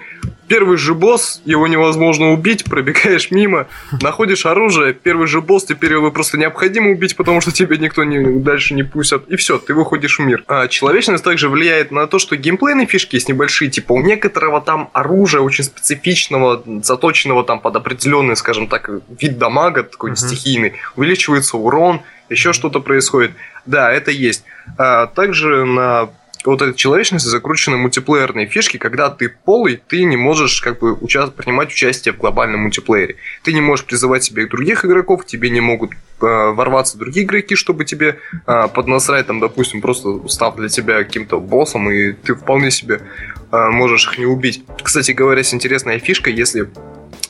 [0.48, 3.68] первый же босс, его невозможно убить, пробегаешь мимо,
[4.00, 8.39] находишь оружие, первый же босс, теперь его просто необходимо убить, потому что тебе никто не
[8.42, 10.44] дальше не пустят, и все, ты выходишь в мир.
[10.46, 14.90] А человечность также влияет на то, что геймплейные фишки есть небольшие, типа у некоторого там
[14.92, 20.16] оружия очень специфичного, заточенного там под определенный, скажем так, вид дамага, такой uh-huh.
[20.16, 23.32] стихийный, увеличивается урон, еще что-то происходит.
[23.66, 24.44] Да, это есть.
[24.78, 26.10] А также на
[26.44, 31.30] вот этой человечности закручены мультиплеерные фишки, когда ты полый, ты не можешь как бы уча-
[31.30, 33.16] принимать участие в глобальном мультиплеере.
[33.42, 37.84] Ты не можешь призывать себе других игроков, тебе не могут э, ворваться другие игроки, чтобы
[37.84, 43.02] тебе э, поднасрать, там, допустим, просто став для тебя каким-то боссом, и ты вполне себе
[43.52, 44.64] э, можешь их не убить.
[44.82, 46.68] Кстати говоря, интересная фишка, если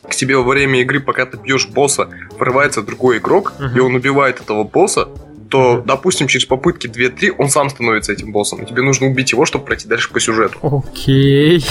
[0.03, 3.77] к тебе во время игры, пока ты бьешь босса, врывается другой игрок, uh-huh.
[3.77, 5.09] и он убивает этого босса,
[5.51, 8.63] то, допустим, через попытки 2-3 он сам становится этим боссом.
[8.63, 10.59] И тебе нужно убить его, чтобы пройти дальше по сюжету.
[10.63, 11.65] Окей.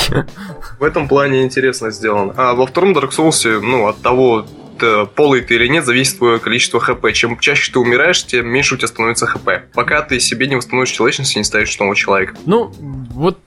[0.80, 2.34] В этом плане интересно сделано.
[2.36, 4.46] А во втором Dark Souls, ну, от того,
[5.16, 7.12] полый ты или нет, зависит твое количество хп.
[7.14, 9.50] Чем чаще ты умираешь, тем меньше у тебя становится хп.
[9.74, 12.36] Пока ты себе не восстановишь человечность и не ставишь нового человека.
[12.46, 12.72] Ну,
[13.12, 13.40] вот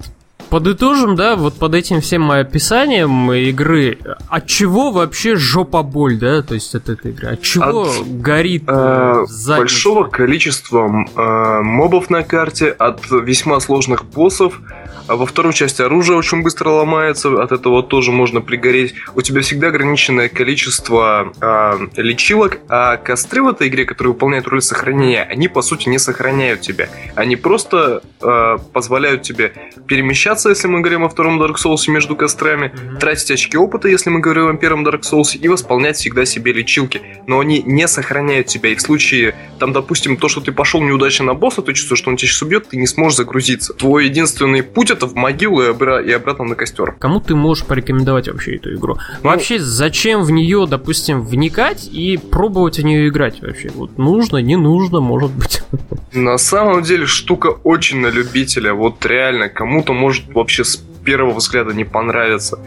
[0.52, 3.96] подытожим, да, вот под этим всем описанием игры,
[4.28, 8.64] от чего вообще жопа боль, да, то есть от этой игры, от чего от, горит
[8.66, 14.60] э, большого количества э, мобов на карте, от весьма сложных боссов,
[15.06, 18.94] а во второй части оружие очень быстро ломается, от этого тоже можно пригореть.
[19.14, 24.62] У тебя всегда ограниченное количество э, лечилок, а костры в этой игре, которые выполняют роль
[24.62, 26.88] сохранения, они по сути не сохраняют тебя.
[27.14, 29.52] Они просто э, позволяют тебе
[29.86, 32.98] перемещаться, если мы говорим о втором Dark Souls между кострами, mm-hmm.
[32.98, 37.00] тратить очки опыта, если мы говорим о первом Dark Souls, и восполнять всегда себе лечилки.
[37.26, 38.70] Но они не сохраняют тебя.
[38.70, 42.10] И в случае, там, допустим, то, что ты пошел неудачно на босса, ты чувствуешь, что
[42.10, 43.74] он тебя сейчас убьет, ты не сможешь загрузиться.
[43.74, 46.92] Твой единственный путь это в могилу и, обра- и обратно на костер.
[46.98, 48.96] Кому ты можешь порекомендовать вообще эту игру?
[49.22, 53.70] Ну, вообще, зачем в нее, допустим, вникать и пробовать в нее играть вообще?
[53.74, 55.62] Вот нужно, не нужно, может быть.
[56.12, 58.74] На самом деле штука очень на любителя.
[58.74, 62.58] Вот реально, кому-то может вообще с первого взгляда не понравиться.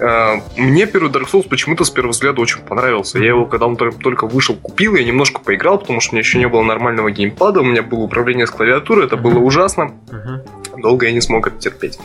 [0.00, 3.18] Э, мне первый Dark Souls почему-то с первого взгляда очень понравился.
[3.18, 6.38] Я его, когда он только вышел, купил, я немножко поиграл, потому что у меня еще
[6.38, 9.92] не было нормального геймпада, у меня было управление с клавиатуры, это было ужасно.
[10.80, 11.98] Долго я не смог это терпеть.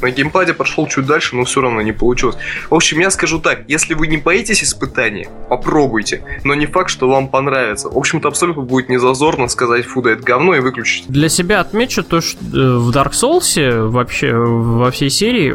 [0.00, 2.36] На геймпаде прошел чуть дальше, но все равно не получилось.
[2.70, 6.22] В общем, я скажу так, если вы не боитесь испытаний, попробуйте.
[6.44, 7.88] Но не факт, что вам понравится.
[7.88, 11.06] В общем-то, абсолютно будет незазорно сказать, фу, да это говно, и выключить.
[11.08, 15.54] Для себя отмечу то, что э, в Dark Souls вообще во всей серии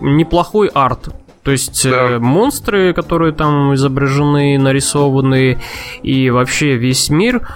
[0.00, 1.08] неплохой арт
[1.46, 2.18] То есть да.
[2.18, 5.62] монстры, которые там изображены, нарисованы,
[6.02, 7.46] и вообще весь мир,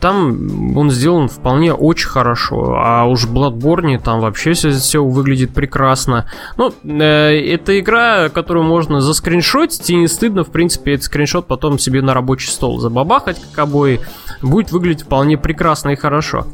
[0.00, 2.76] там он сделан вполне очень хорошо.
[2.78, 6.30] А уж в Bloodborne там вообще все, все выглядит прекрасно.
[6.58, 11.76] Ну, э, это игра, которую можно заскриншотить, и не стыдно, в принципе, этот скриншот потом
[11.80, 14.00] себе на рабочий стол забабахать, как обои.
[14.42, 16.46] Будет выглядеть вполне прекрасно и хорошо.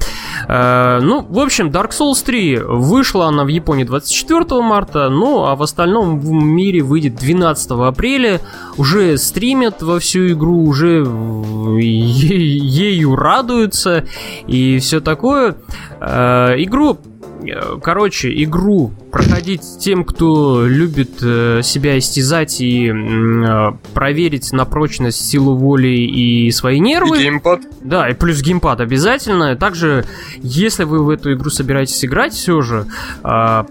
[0.48, 5.56] Э, ну, в общем, Dark Souls 3 вышла она в Японии 24 марта, ну, а
[5.56, 8.40] в остальном в мире выйдет 12 апреля.
[8.76, 11.04] Уже стримят во всю игру, уже
[11.78, 14.06] ею радуются
[14.46, 15.56] и все такое.
[16.00, 17.25] Э, игру Э,
[17.82, 25.56] короче, игру проходить тем, кто любит э, себя истязать и э, проверить на прочность силу
[25.56, 27.18] воли и свои нервы.
[27.18, 27.62] И геймпад.
[27.82, 29.56] Да, и плюс геймпад обязательно.
[29.56, 30.04] Также,
[30.38, 32.86] если вы в эту игру собираетесь играть все же,
[33.22, 33.64] э,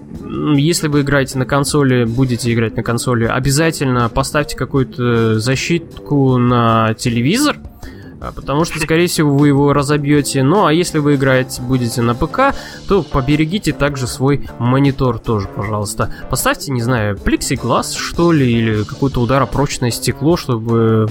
[0.55, 7.57] если вы играете на консоли, будете играть на консоли, обязательно поставьте какую-то защитку на телевизор,
[7.57, 7.74] а,
[8.31, 10.43] потому что, скорее всего, вы его разобьете.
[10.43, 12.55] Ну, а если вы играете будете на ПК,
[12.87, 16.13] то поберегите также свой монитор тоже, пожалуйста.
[16.29, 21.07] Поставьте, не знаю, плексиглаз, что ли, или какой-то удар о прочное стекло, чтобы,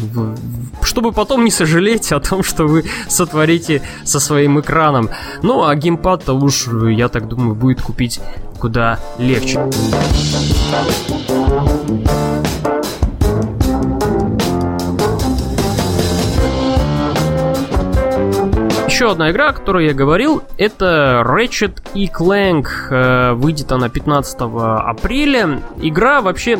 [0.82, 5.10] чтобы потом не сожалеть о том, что вы сотворите со своим экраном.
[5.42, 8.20] Ну, а геймпад-то уж, я так думаю, будет купить
[8.58, 9.60] куда легче.
[19.04, 22.64] Еще одна игра, о которой я говорил, это Ratchet и Clank.
[22.88, 25.60] Э, выйдет она 15 апреля.
[25.82, 26.58] Игра вообще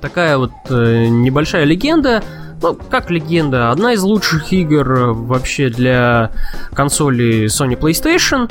[0.00, 2.22] такая вот э, небольшая легенда.
[2.62, 6.30] Ну, как легенда, одна из лучших игр вообще для
[6.74, 8.48] консоли Sony PlayStation.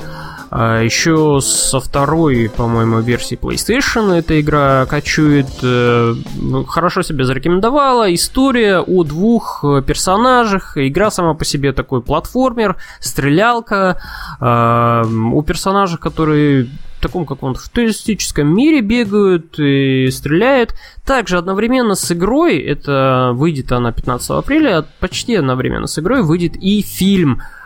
[0.50, 5.48] А еще со второй, по-моему, версии PlayStation эта игра качует.
[5.62, 6.14] Э,
[6.68, 8.14] хорошо себя зарекомендовала.
[8.14, 10.78] История о двух персонажах.
[10.78, 14.00] Игра сама по себе такой платформер, стрелялка.
[14.40, 20.74] Э, у персонажа, которые в таком каком-то футуристическом мире бегают и стреляют.
[21.06, 26.82] Также одновременно с игрой, это выйдет она 15 апреля, почти одновременно с игрой выйдет и
[26.82, 27.57] фильм Э,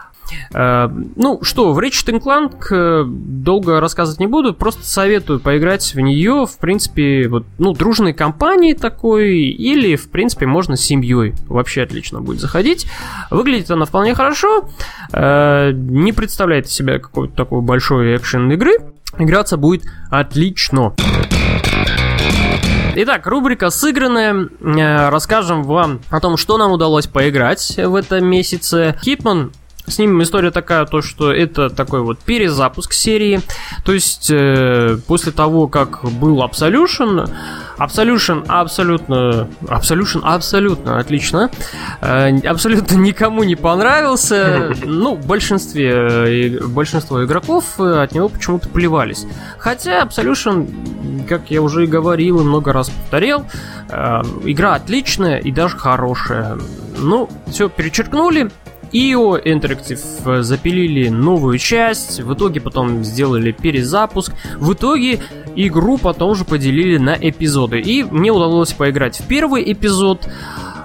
[0.53, 6.45] ну что, в Ratchet Clank э, долго рассказывать не буду, просто советую поиграть в нее,
[6.45, 11.33] в принципе, вот, ну, дружной компании такой, или, в принципе, можно с семьей.
[11.47, 12.87] Вообще отлично будет заходить.
[13.29, 14.69] Выглядит она вполне хорошо,
[15.13, 18.73] э, не представляет из себя какой-то такой большой экшен игры.
[19.17, 20.93] Играться будет отлично.
[22.93, 24.49] Итак, рубрика «Сыгранная».
[25.09, 28.97] Расскажем вам о том, что нам удалось поиграть в этом месяце.
[29.01, 29.53] Хитман
[29.87, 33.41] с ним история такая, то что это такой вот перезапуск серии.
[33.83, 37.29] То есть э, после того, как был Absolution,
[37.77, 41.49] Absolution абсолютно, Absolution абсолютно отлично,
[42.01, 44.73] э, абсолютно никому не понравился.
[44.83, 49.25] Ну, большинстве, э, большинство игроков от него почему-то плевались.
[49.57, 53.45] Хотя Absolution, как я уже и говорил и много раз повторял,
[53.89, 56.57] э, игра отличная и даже хорошая.
[56.97, 58.51] Ну, все перечеркнули,
[58.93, 65.19] IO Interactive э, запилили новую часть, в итоге потом сделали перезапуск, в итоге
[65.55, 67.79] игру потом же поделили на эпизоды.
[67.79, 70.27] И мне удалось поиграть в первый эпизод,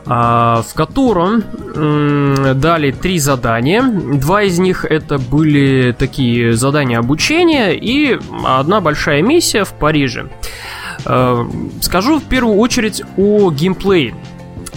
[0.09, 1.42] а, в котором
[1.75, 3.83] дали три задания.
[3.83, 10.31] Два из них это были такие задания обучения и одна большая миссия в Париже.
[11.05, 11.45] Э,
[11.81, 14.14] скажу в первую очередь о геймплее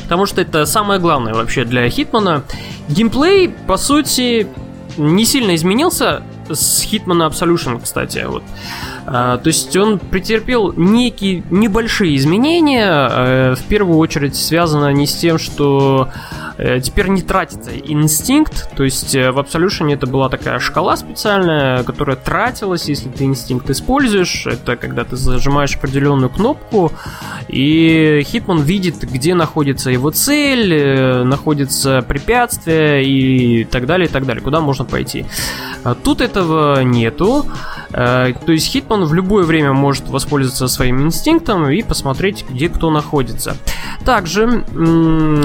[0.09, 2.41] потому что это самое главное вообще для Хитмана.
[2.87, 4.47] Геймплей, по сути,
[4.97, 8.41] не сильно изменился с Hitman Absolution, кстати, вот.
[9.11, 15.15] А, то есть он претерпел некие небольшие изменения, а, в первую очередь связано не с
[15.15, 16.09] тем, что
[16.61, 21.83] Э, теперь не тратится инстинкт, то есть э, в Absolution это была такая шкала специальная,
[21.83, 24.45] которая тратилась, если ты инстинкт используешь.
[24.45, 26.91] Это когда ты зажимаешь определенную кнопку,
[27.47, 34.25] и Хитман видит, где находится его цель, э, находится препятствие и так далее, и так
[34.25, 35.25] далее, куда можно пойти.
[35.85, 37.45] А тут этого нету.
[37.91, 43.57] То есть Хитман в любое время может воспользоваться своим инстинктом и посмотреть, где кто находится.
[44.05, 44.63] Также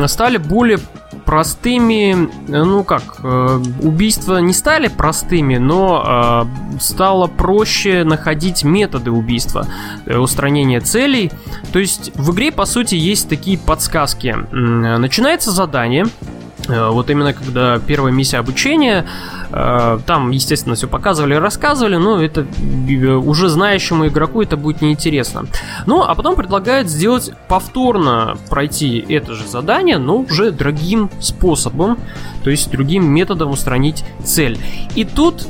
[0.06, 0.78] стали более
[1.24, 9.66] простыми, ну как, э, убийства не стали простыми, но э, стало проще находить методы убийства,
[10.06, 11.32] э, устранения целей.
[11.72, 14.36] То есть в игре, по сути, есть такие подсказки.
[14.52, 19.06] Начинается задание, Э, вот именно когда первая миссия обучения,
[19.50, 25.46] э, там, естественно, все показывали, рассказывали, но это э, уже знающему игроку это будет неинтересно.
[25.86, 31.98] Ну, а потом предлагают сделать повторно пройти это же задание, но уже другим способом,
[32.42, 34.58] то есть другим методом устранить цель.
[34.94, 35.46] И тут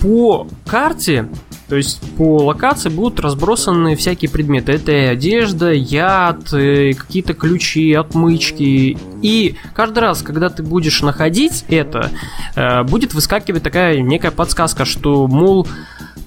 [0.00, 1.28] по карте
[1.68, 4.72] то есть по локации будут разбросаны всякие предметы.
[4.72, 8.96] Это и одежда, яд, и какие-то ключи, отмычки.
[9.20, 12.10] И каждый раз, когда ты будешь находить это,
[12.56, 15.68] э, будет выскакивать такая некая подсказка, что, мол,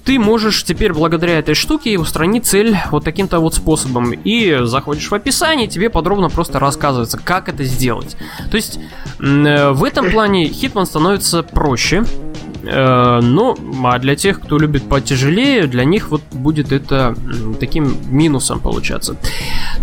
[0.04, 4.12] ты можешь теперь благодаря этой штуке устранить цель вот таким-то вот способом.
[4.12, 8.16] И заходишь в описание, тебе подробно просто рассказывается, как это сделать.
[8.50, 8.78] То есть
[9.18, 12.04] э, в этом плане Hitman становится проще.
[12.64, 17.14] Э, ну, а для тех, кто любит потяжелее, для них вот будет это
[17.58, 19.16] таким минусом получаться.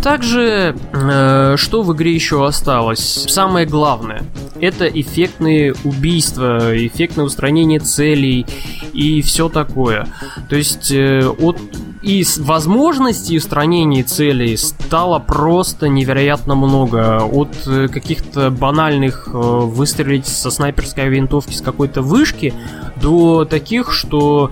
[0.02, 3.26] Также, э, что в игре еще осталось?
[3.28, 4.24] Самое главное,
[4.62, 8.46] это эффектные убийства, эффектное устранение целей
[8.94, 10.08] и все такое.
[10.50, 11.58] То есть э, от
[12.02, 17.24] и возможностей устранения целей стало просто невероятно много.
[17.24, 22.54] От э, каких-то банальных э, выстрелить со снайперской винтовки с какой-то вышки
[23.02, 24.52] до таких, что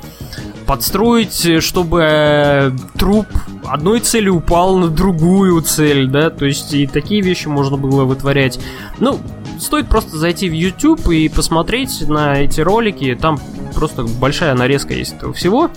[0.66, 3.28] подстроить, чтобы э, труп
[3.66, 8.60] одной цели упал на другую цель, да, то есть и такие вещи можно было вытворять.
[9.00, 9.20] Ну,
[9.58, 13.40] стоит просто зайти в YouTube и посмотреть на эти ролики, там
[13.74, 15.72] просто большая нарезка есть этого всего.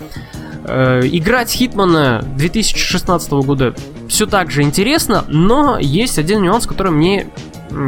[0.73, 3.75] Э, играть Хитмана 2016 года.
[4.09, 7.27] Все так же интересно, но есть один нюанс, который мне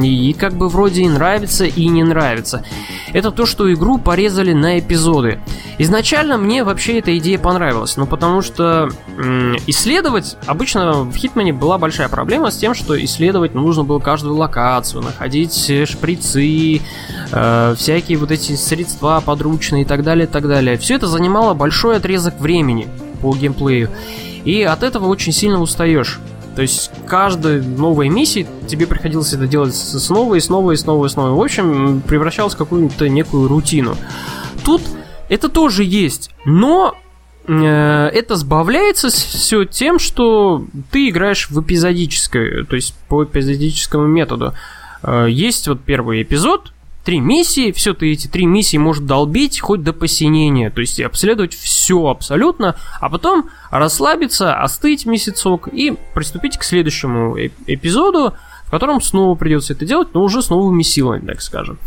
[0.02, 2.64] и как бы вроде и нравится, и не нравится.
[3.12, 5.40] Это то, что игру порезали на эпизоды.
[5.78, 11.78] Изначально мне вообще эта идея понравилась, ну потому что м- исследовать, обычно в Хитмане была
[11.78, 16.80] большая проблема с тем, что исследовать нужно было каждую локацию, находить шприцы,
[17.32, 20.76] э, всякие вот эти средства подручные и так далее, и так далее.
[20.78, 22.88] Все это занимало большой отрезок времени
[23.20, 23.90] по геймплею.
[24.44, 26.18] И от этого очень сильно устаешь.
[26.54, 31.08] То есть каждой новой миссии тебе приходилось это делать снова и снова и снова и
[31.08, 31.30] снова.
[31.30, 33.96] В общем, превращалось в какую-то некую рутину.
[34.64, 34.82] Тут
[35.28, 36.94] это тоже есть, но
[37.46, 44.52] э, это сбавляется все тем, что ты играешь в эпизодическое, то есть по эпизодическому методу.
[45.02, 46.71] Э, есть вот первый эпизод,
[47.04, 51.54] три миссии, все ты эти три миссии может долбить хоть до посинения, то есть обследовать
[51.54, 57.36] все абсолютно, а потом расслабиться, остыть месяцок и приступить к следующему
[57.66, 58.34] эпизоду,
[58.66, 61.78] в котором снова придется это делать, но уже с новыми силами, так скажем.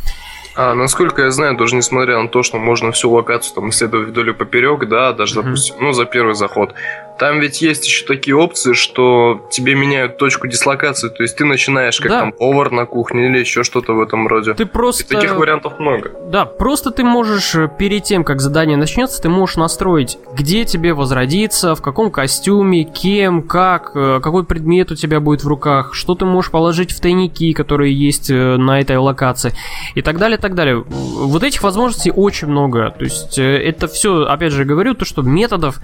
[0.58, 4.30] А, насколько я знаю, даже несмотря на то, что можно всю локацию там исследовать вдоль
[4.30, 5.44] и поперек, да, даже, mm-hmm.
[5.44, 6.74] допустим, ну, за первый заход,
[7.18, 12.00] там ведь есть еще такие опции, что тебе меняют точку дислокации, то есть ты начинаешь
[12.00, 12.20] как да.
[12.20, 14.54] там повар на кухне или еще что-то в этом роде.
[14.54, 15.04] Ты просто...
[15.04, 16.12] И таких вариантов много.
[16.30, 20.94] Да, просто ты можешь э, перед тем, как задание начнется, ты можешь настроить, где тебе
[20.94, 26.16] возродиться, в каком костюме, кем, как, э, какой предмет у тебя будет в руках, что
[26.16, 29.54] ты можешь положить в тайники, которые есть э, на этой локации
[29.94, 30.84] и так далее, так далее.
[30.88, 32.94] Вот этих возможностей очень много.
[32.98, 35.80] То есть это все, опять же говорю, то, что методов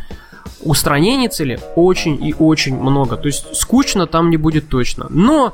[0.64, 3.18] устранений цели очень и очень много.
[3.18, 5.08] То есть скучно там не будет точно.
[5.10, 5.54] Но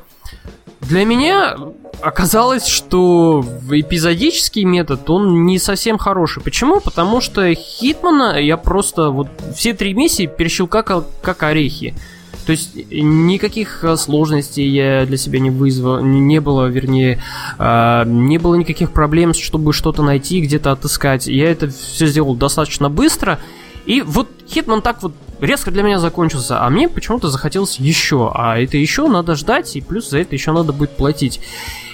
[0.80, 1.56] для меня
[2.00, 6.42] оказалось, что эпизодический метод, он не совсем хороший.
[6.42, 6.80] Почему?
[6.80, 11.94] Потому что Хитмана я просто вот все три миссии перещелкал как орехи.
[12.46, 17.22] То есть никаких сложностей я для себя не вызвал, не было, вернее,
[17.58, 21.26] э, не было никаких проблем, чтобы что-то найти, где-то отыскать.
[21.26, 23.38] Я это все сделал достаточно быстро,
[23.88, 28.30] и вот Хитман так вот резко для меня закончился, а мне почему-то захотелось еще.
[28.34, 31.40] А это еще надо ждать, и плюс за это еще надо будет платить.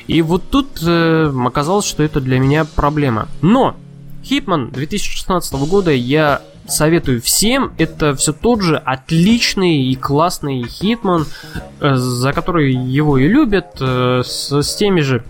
[0.08, 3.28] И вот тут э, оказалось, что это для меня проблема.
[3.42, 3.76] Но
[4.24, 7.72] Хитман 2016 года я советую всем.
[7.78, 11.26] Это все тот же отличный и классный Хитман,
[11.80, 15.22] э, за который его и любят, э, с, с теми же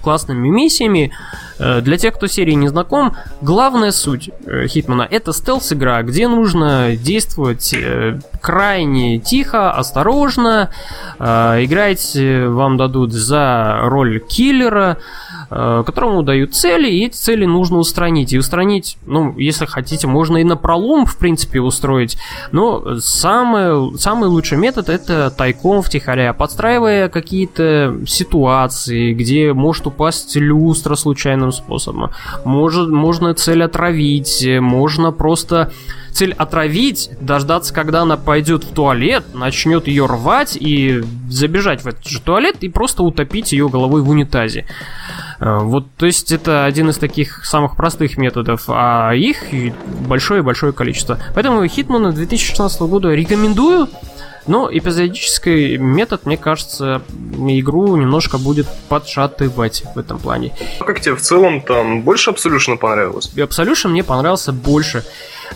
[0.00, 1.12] классными миссиями.
[1.58, 6.96] Э, для тех, кто серии не знаком, главная суть э, Хитмана это стелс-игра, где нужно
[6.96, 10.70] действовать э, крайне тихо, осторожно.
[11.18, 14.96] Играть вам дадут за роль киллера,
[15.50, 18.32] которому дают цели, и эти цели нужно устранить.
[18.32, 22.16] И устранить, ну, если хотите, можно и на пролом, в принципе, устроить.
[22.52, 30.94] Но самый, самый лучший метод это тайком втихаря, подстраивая какие-то ситуации, где может упасть люстра
[30.94, 32.10] случайным способом.
[32.44, 35.72] Может, можно цель отравить, можно просто
[36.12, 42.06] цель отравить, дождаться, когда она пойдет в туалет, начнет ее рвать и забежать в этот
[42.06, 44.66] же туалет и просто утопить ее головой в унитазе.
[45.40, 49.44] Э, вот, то есть это один из таких самых простых методов, а их
[50.06, 51.18] большое-большое количество.
[51.34, 53.88] Поэтому Hitman 2016 года рекомендую.
[54.50, 57.02] Но эпизодический метод, мне кажется,
[57.38, 60.52] игру немножко будет подшатывать в этом плане.
[60.80, 63.30] А как тебе в целом там больше Absolution понравилось?
[63.36, 65.04] Absolution мне понравился больше.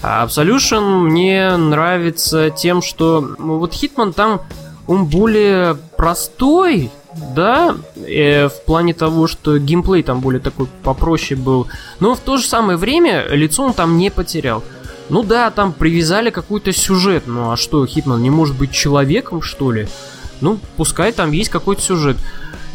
[0.01, 4.43] А Absolution мне нравится тем, что ну, вот Hitman там
[4.87, 6.93] он более простой,
[7.35, 11.67] да, э, в плане того, что геймплей там более такой попроще был,
[11.99, 14.63] но в то же самое время лицо он там не потерял.
[15.11, 17.25] Ну да, там привязали какой-то сюжет.
[17.27, 19.87] Ну а что, Хитман не может быть человеком, что ли?
[20.41, 22.17] Ну, пускай там есть какой-то сюжет.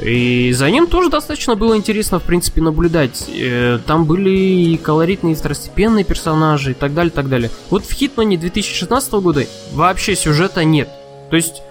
[0.02, 3.26] И за ним тоже достаточно было интересно, в принципе, наблюдать.
[3.28, 7.52] Э, там были и колоритные, и второстепенные персонажи, и так далее, и так далее.
[7.70, 10.90] Вот в Хитмане 2016 года вообще сюжета нет.
[11.30, 11.62] То есть,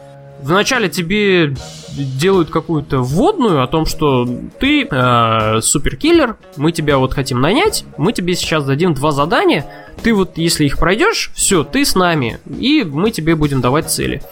[0.42, 1.54] вначале тебе
[1.94, 4.26] делают какую-то вводную о том, что
[4.58, 9.66] ты э, суперкиллер, мы тебя вот хотим нанять, мы тебе сейчас дадим два задания,
[10.02, 14.22] ты вот если их пройдешь, все, ты с нами, и мы тебе будем давать цели.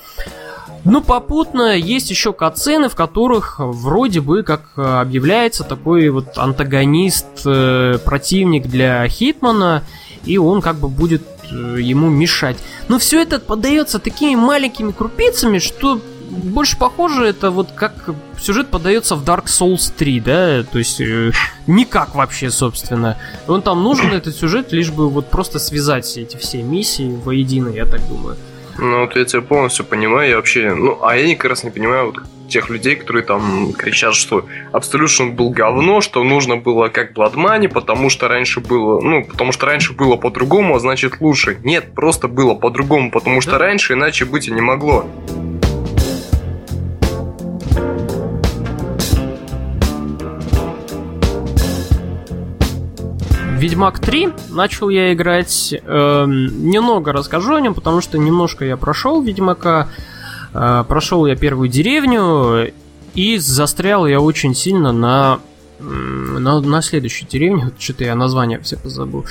[0.85, 7.99] Но попутно есть еще катсцены, в которых вроде бы как объявляется такой вот антагонист, э,
[8.05, 9.83] противник для Хитмана,
[10.25, 12.57] и он как бы будет э, ему мешать.
[12.87, 19.17] Но все это подается такими маленькими крупицами, что больше похоже это вот как сюжет подается
[19.17, 21.33] в Dark Souls 3, да, то есть э,
[21.67, 23.17] никак вообще, собственно.
[23.49, 27.87] Он там нужен, этот сюжет, лишь бы вот просто связать эти все миссии воедино, я
[27.87, 28.37] так думаю.
[28.79, 32.07] Ну, вот я тебя полностью понимаю, я вообще, ну, а я как раз не понимаю
[32.07, 32.19] вот
[32.49, 37.69] тех людей, которые там кричат, что Absolution был говно, что нужно было как Blood Money,
[37.69, 41.59] потому что раньше было, ну, потому что раньше было по-другому, а значит лучше.
[41.65, 45.09] Нет, просто было по-другому, потому что раньше иначе быть и не могло.
[53.67, 55.75] Ведьмак 3 начал я играть.
[55.75, 59.89] Э, немного расскажу о нем, потому что немножко я прошел Ведьмака.
[60.55, 62.73] Э, прошел я первую деревню
[63.15, 65.41] и застрял я очень сильно на,
[65.81, 67.73] на, на следующей деревне.
[67.77, 69.25] Что-то я название все позабыл.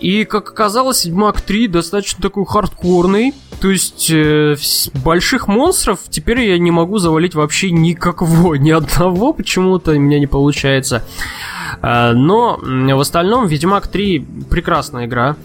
[0.00, 3.34] И, как оказалось, Ведьмак 3 достаточно такой хардкорный.
[3.60, 4.56] То есть, э,
[5.04, 10.26] больших монстров теперь я не могу завалить вообще никакого, ни одного почему-то у меня не
[10.26, 11.04] получается.
[11.82, 15.36] Э, но в остальном Ведьмак 3 прекрасная игра.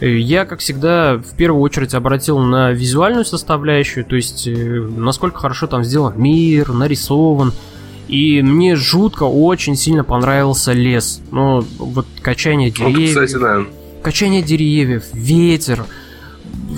[0.00, 5.66] Я, как всегда, в первую очередь обратил на визуальную составляющую, то есть э, насколько хорошо
[5.66, 7.52] там сделан мир, нарисован.
[8.08, 11.22] И мне жутко очень сильно понравился лес.
[11.30, 13.14] Ну, вот качание деревьев.
[13.14, 13.64] Вот, кстати, да.
[14.04, 15.86] Качание деревьев, ветер,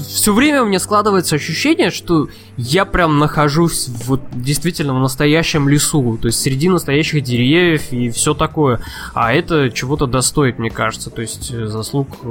[0.00, 6.18] все время у меня складывается ощущение, что я прям нахожусь вот действительно в настоящем лесу,
[6.22, 8.78] то есть среди настоящих деревьев и все такое.
[9.12, 12.26] А это чего-то достоит, мне кажется, то есть э, заслуг э,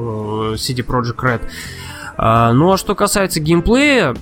[0.55, 1.41] CD Projekt Red.
[2.15, 4.15] А, ну а что касается геймплея,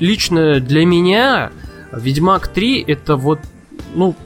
[0.00, 1.52] лично для меня
[1.92, 3.38] Ведьмак 3 это вот,
[3.94, 4.16] ну,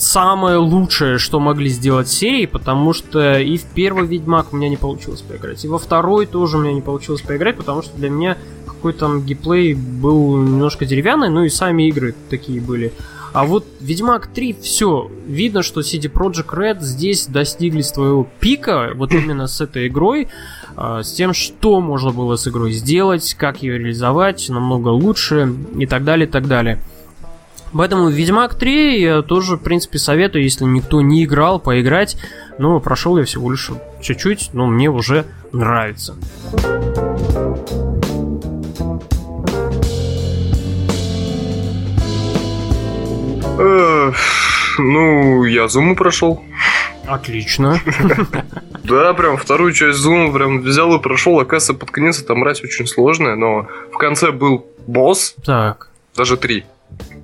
[0.00, 4.76] самое лучшее, что могли сделать серии, потому что и в первый Ведьмак у меня не
[4.76, 8.36] получилось поиграть, и во второй тоже у меня не получилось поиграть, потому что для меня
[8.66, 12.92] какой-то там геймплей был немножко деревянный, ну и сами игры такие были.
[13.32, 19.12] А вот Ведьмак 3, все, видно, что CD Projekt Red здесь достигли своего пика, вот
[19.12, 20.28] именно с этой игрой,
[20.76, 25.86] э, с тем, что можно было с игрой сделать, как ее реализовать намного лучше и
[25.86, 26.80] так далее, и так далее.
[27.72, 32.16] Поэтому Ведьмак 3 я тоже, в принципе, советую, если никто не играл, поиграть.
[32.58, 36.16] Но прошел я всего лишь чуть-чуть, но мне уже нравится.
[44.78, 46.42] ну, я Зуму прошел.
[47.06, 47.80] Отлично.
[48.82, 51.38] Да, прям вторую часть Зума прям взял и прошел.
[51.38, 55.36] Оказывается, под конец эта мразь очень сложная, но в конце был босс.
[55.44, 55.90] Так.
[56.16, 56.64] Даже три.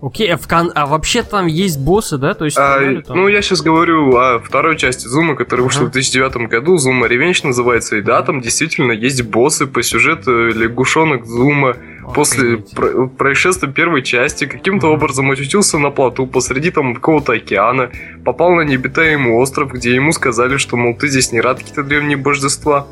[0.03, 0.71] Окей, а, в кон...
[0.75, 2.35] а вообще там есть боссы, да?
[2.35, 3.17] То есть, а, там...
[3.17, 5.89] Ну, я сейчас говорю о второй части Зума, которая вышла uh-huh.
[5.89, 6.77] в 2009 году.
[6.77, 7.97] Зума Ревенч называется.
[7.97, 11.77] И да, там действительно есть боссы по сюжету лягушонок Зума.
[12.15, 17.91] После про- происшествия первой части каким-то образом очутился на плоту посреди там какого-то океана,
[18.25, 22.17] попал на необитаемый остров, где ему сказали, что, мол, ты здесь не рад какие-то древние
[22.17, 22.87] божества.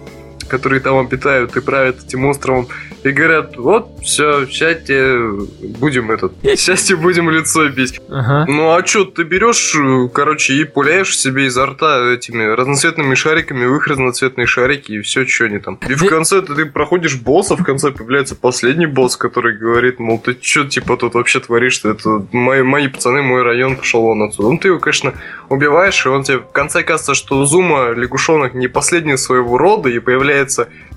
[0.49, 2.69] Которые там обитают и правят этим островом,
[3.03, 5.47] и говорят, вот, все, сейчас тебе
[5.79, 8.01] будем этот, сейчас тебе будем лицо бить.
[8.09, 8.47] Ага.
[8.49, 9.77] Ну а что, ты берешь,
[10.13, 15.27] короче, и пуляешь себе изо рта этими разноцветными шариками в их разноцветные шарики, и все,
[15.27, 15.79] что они там.
[15.89, 20.19] И в конце ты, ты проходишь босса, в конце появляется последний босс, который говорит, мол,
[20.19, 21.91] ты что, типа, тут вообще творишь-то?
[21.91, 24.49] Это мои, мои пацаны, мой район пошел он отсюда.
[24.51, 25.13] Ну ты его, конечно,
[25.49, 29.99] убиваешь, и он тебе в конце кажется, что Зума лягушонок не последний своего рода, и
[29.99, 30.24] появляется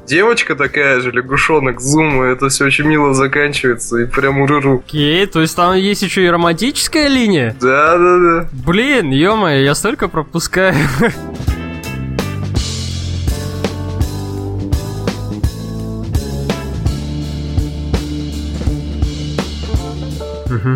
[0.08, 4.84] девочка такая же, лягушонок Зума, это все очень мило заканчивается, и прям уруру.
[4.86, 7.56] Окей, то есть там есть еще и романтическая линия?
[7.60, 8.50] Да-да-да.
[8.52, 10.76] Блин, ё я столько пропускаю.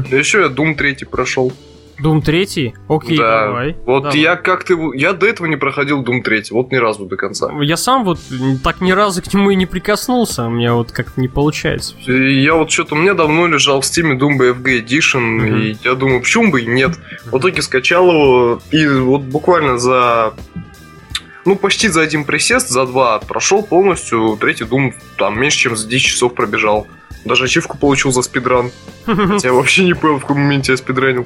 [0.10, 1.54] Да еще я Doom 3 прошел.
[2.02, 2.74] Doom 3?
[2.90, 3.46] Окей, да.
[3.48, 3.76] давай.
[3.86, 4.20] Вот давай.
[4.20, 4.94] я как-то...
[4.94, 7.50] Я до этого не проходил Doom 3, вот ни разу до конца.
[7.62, 8.20] Я сам вот
[8.64, 11.96] так ни разу к нему и не прикоснулся, у меня вот как-то не получается.
[12.08, 12.96] И я вот что-то...
[12.96, 15.56] У меня давно лежал в стиме Doom BFG Edition, Мгм.
[15.62, 16.92] и я думаю, почему бы и нет.
[17.26, 20.34] В итоге скачал его, и вот буквально за...
[21.46, 24.38] Ну, почти за один присест, за два прошел полностью.
[24.40, 26.88] Третий Doom там меньше, чем за 10 часов пробежал.
[27.26, 28.72] Даже ачивку получил за спидран.
[29.06, 31.26] Хотя я вообще не понял, в каком моменте я спидранил.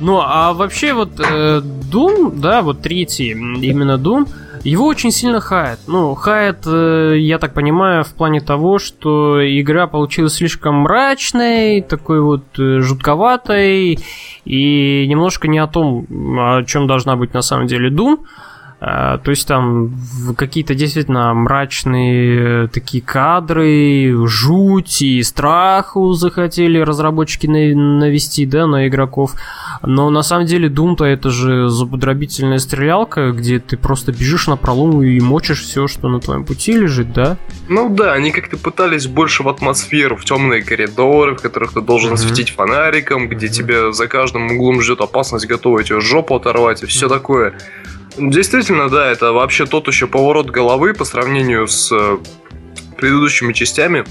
[0.00, 4.28] Ну, а вообще вот э, Doom, да, вот третий, именно Doom,
[4.64, 5.80] его очень сильно хает.
[5.86, 12.20] Ну, хает, э, я так понимаю, в плане того, что игра получилась слишком мрачной, такой
[12.20, 13.98] вот э, жутковатой,
[14.44, 16.06] и немножко не о том,
[16.38, 18.18] о чем должна быть на самом деле Doom.
[18.80, 19.92] А, То есть там
[20.36, 28.86] какие-то действительно мрачные э, такие кадры, жуть и страху захотели разработчики на- навести, да, на
[28.86, 29.32] игроков.
[29.82, 35.02] Но на самом деле Doom-то это же зубодробительная стрелялка, где ты просто бежишь на пролом
[35.02, 37.36] и мочишь все, что на твоем пути лежит, да?
[37.68, 42.10] Ну да, они как-то пытались больше в атмосферу, в темные коридоры, в которых ты должен
[42.10, 42.18] Мгм.
[42.18, 43.54] светить фонариком, где Мгм.
[43.54, 47.14] тебя за каждым углом ждет опасность, готова тебе жопу оторвать и все Мгм.
[47.16, 47.54] такое.
[48.18, 52.18] Действительно, да, это вообще тот еще поворот головы по сравнению с э,
[52.98, 54.04] предыдущими частями.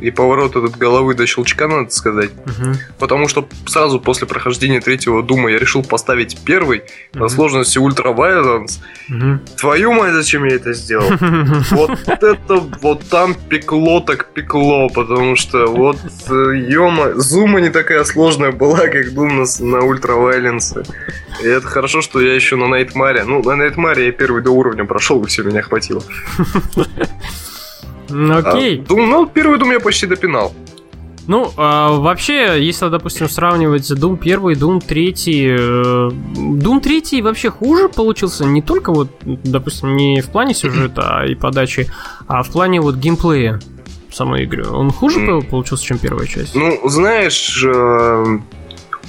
[0.00, 2.30] И поворот этот головы до щелчка, надо сказать.
[2.44, 2.74] Мгм.
[2.98, 7.28] Потому что сразу после прохождения третьего Doom а я решил поставить первый на Мгм.
[7.28, 8.80] сложности Ultra Violence.
[9.08, 9.40] Мгм.
[9.56, 11.08] Твою мать, зачем я это сделал?
[11.70, 18.50] Вот это вот там пекло так пекло, потому что вот, ема, Zuma не такая сложная
[18.50, 20.82] была, как Doom на, на Ultra Violence е.
[21.44, 23.22] И это хорошо, что я еще на Найтмаре.
[23.24, 26.02] Ну, на Найтмаре я первый до уровня прошел, и все, меня хватило.
[28.10, 28.78] А Окей.
[28.80, 30.52] Doom- ну, первый Doom я почти допинал.
[31.26, 35.14] Ну, а, вообще, если, допустим, сравнивать Doom 1 и Doom 3,
[35.46, 35.56] э,
[36.08, 41.86] Doom 3 вообще хуже получился не только вот, допустим, не в плане сюжета и подачи,
[42.26, 43.60] а в плане вот геймплея
[44.10, 44.66] самой игры.
[44.68, 46.56] Он хуже по- получился, чем первая часть?
[46.56, 48.38] Ну, знаешь, э,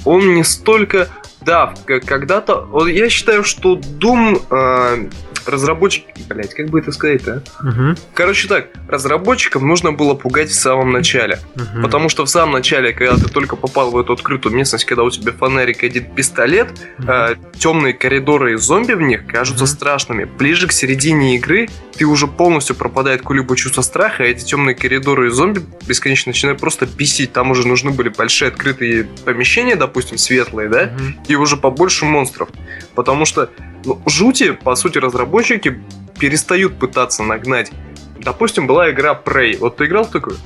[0.04, 1.08] он не столько...
[1.40, 2.68] Да, когда-то...
[2.86, 5.10] Я считаю, что Doom...
[5.46, 6.06] э, разработчики...
[6.28, 7.64] Блять, как бы это сказать-то, а?
[7.64, 11.38] Мгм, Короче так, разработчикам нужно было пугать в самом начале.
[11.54, 11.82] мгм.
[11.82, 15.10] Потому что в самом начале, когда ты только попал в эту открытую местность, когда у
[15.10, 16.68] тебя фонарик и один пистолет,
[16.98, 17.38] Мгм.
[17.58, 19.68] темные коридоры и зомби в них кажутся Мгм.
[19.68, 20.24] страшными.
[20.24, 25.26] Ближе к середине игры ты уже полностью пропадает какое-либо чувство страха, а эти темные коридоры
[25.28, 27.32] и зомби бесконечно начинают просто бесить.
[27.32, 31.20] Там уже нужны были большие открытые помещения, допустим, светлые, да, Мгм.
[31.28, 32.48] и уже побольше монстров.
[32.94, 33.50] Потому что
[33.84, 35.80] ну, жути, по сути, разработчики
[36.18, 37.72] перестают пытаться нагнать.
[38.20, 39.58] Допустим, была игра Prey.
[39.58, 40.36] Вот ты играл в такую?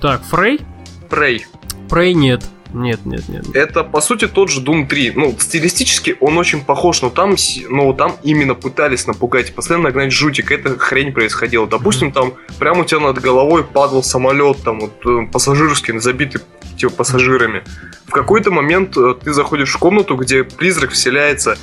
[0.00, 0.60] Так, Фрей?
[1.10, 1.42] Prey.
[1.88, 2.42] Прей нет.
[2.72, 3.44] Нет, нет, нет.
[3.54, 5.12] Это, по сути, тот же Doom 3.
[5.14, 7.36] Ну, стилистически он очень похож, но там,
[7.68, 10.50] но там именно пытались напугать, постоянно нагнать жутик.
[10.50, 11.66] Это хрень происходила.
[11.66, 16.40] Допустим, там прямо у тебя над головой падал самолет, там вот э, пассажирский, забитый
[16.76, 17.62] типа пассажирами.
[18.06, 21.56] В какой-то момент э, ты заходишь в комнату, где призрак вселяется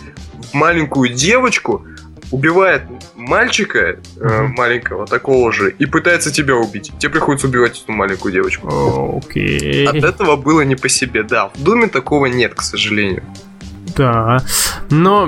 [0.52, 1.86] в маленькую девочку,
[2.32, 2.84] убивает
[3.28, 6.92] мальчика э, маленького такого же и пытается тебя убить.
[7.00, 9.22] Тебе приходится убивать эту маленькую девочку.
[9.24, 9.88] Окей.
[9.88, 11.50] От этого было не по себе, да.
[11.50, 13.24] В Думе такого нет, к сожалению.
[13.96, 14.44] Да.
[14.90, 15.26] Но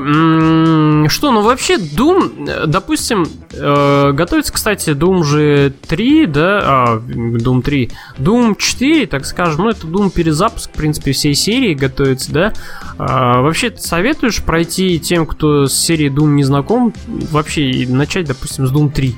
[1.10, 7.92] что, ну вообще Doom, допустим, э, готовится, кстати, Doom же 3, да, а, Doom 3,
[8.18, 12.54] Doom 4, так скажем, ну это Doom перезапуск, в принципе, всей серии готовится, да.
[12.98, 18.68] А, вообще, ты советуешь пройти тем, кто с серией Doom не знаком, вообще начать, допустим,
[18.68, 19.16] с Doom 3?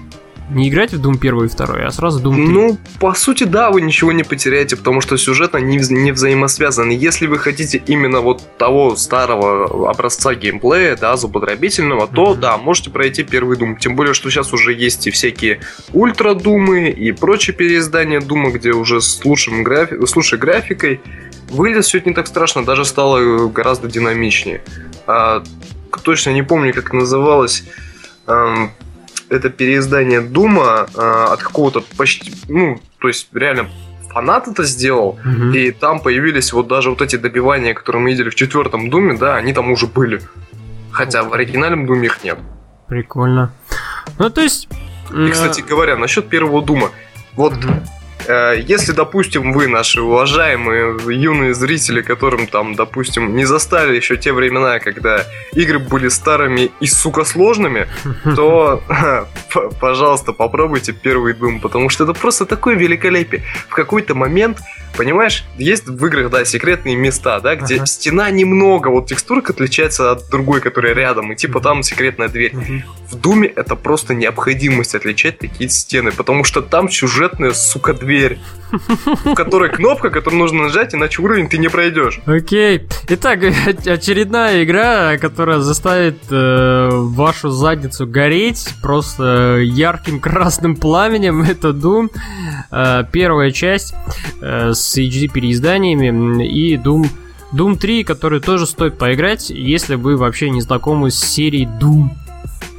[0.50, 2.48] Не играть в Doom 1 и 2, а сразу Doom 3.
[2.48, 6.92] Ну, по сути, да, вы ничего не потеряете, потому что сюжетно не, не взаимосвязаны.
[6.92, 12.16] Если вы хотите именно вот того старого образца геймплея, да, зубодробительного, mm-hmm.
[12.16, 13.78] то да, можете пройти первый Doom.
[13.78, 15.60] Тем более, что сейчас уже есть и всякие
[15.92, 20.06] ультра-думы и прочие переиздания Дума, где уже с, лучшим графи...
[20.06, 21.02] с лучшей графикой.
[21.50, 24.62] Выглядит все это не так страшно, даже стало гораздо динамичнее.
[25.08, 25.44] А,
[26.04, 27.64] точно не помню, как называлось
[28.28, 28.72] эм,
[29.30, 33.70] это переиздание Дума э, от какого-то почти, ну, то есть реально
[34.10, 35.52] фанат это сделал, угу.
[35.52, 39.36] и там появились вот даже вот эти добивания, которые мы видели в четвертом Думе, да,
[39.36, 40.22] они там уже были.
[40.92, 42.40] Хотя в оригинальном Думе их нет.
[42.88, 43.54] Прикольно.
[44.18, 44.68] Ну, то есть...
[45.16, 46.90] И, кстати говоря, насчет первого Дума.
[47.34, 47.74] Вот угу.
[48.26, 54.34] Э, если, допустим, вы, наши уважаемые юные зрители, которым там, допустим, не застали еще те
[54.34, 57.88] времена, когда игры были старыми и, сука, сложными,
[58.36, 58.82] то,
[59.80, 63.44] пожалуйста, попробуйте первый Doom, потому что это просто такое великолепие.
[63.70, 64.58] В какой-то момент
[64.98, 67.86] Понимаешь, есть в играх, да, секретные места, да, где ага.
[67.86, 72.56] стена немного, вот текстурка отличается от другой, которая рядом, и типа там секретная дверь.
[72.56, 72.82] Угу.
[73.12, 78.07] В Думе это просто необходимость отличать такие стены, потому что там сюжетная, сука, дверь,
[78.72, 82.20] в которой кнопка, которую нужно нажать, иначе уровень ты не пройдешь.
[82.26, 82.88] Окей.
[83.10, 83.40] Итак,
[83.86, 92.10] очередная игра, которая заставит э, вашу задницу гореть просто ярким красным пламенем, это Doom.
[92.72, 93.94] Э, первая часть
[94.42, 97.08] э, с HD переизданиями и Doom
[97.54, 102.10] Doom 3, который тоже стоит поиграть, если вы вообще не знакомы с серией Doom.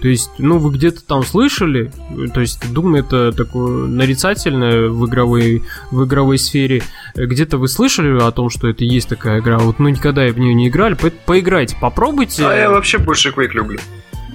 [0.00, 1.90] То есть, ну, вы где-то там слышали,
[2.32, 6.82] то есть, Doom это такое нарицательное в игровой, в игровой сфере.
[7.16, 10.54] Где-то вы слышали о том, что это есть такая игра, вот, ну, никогда в нее
[10.54, 12.46] не играли, по поиграйте, попробуйте.
[12.46, 13.80] А я вообще больше Quake люблю.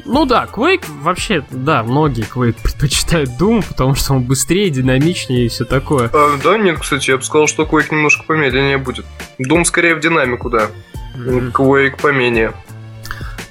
[0.05, 5.47] Ну да, Quake вообще, да, многие Quake предпочитают Doom, потому что он быстрее, динамичнее и
[5.47, 6.09] все такое.
[6.13, 9.05] А, да, нет, кстати, я бы сказал, что Quake немножко помедленнее будет.
[9.39, 10.69] Doom скорее в динамику, да.
[11.15, 11.51] Mm-hmm.
[11.53, 12.53] Quake поменее.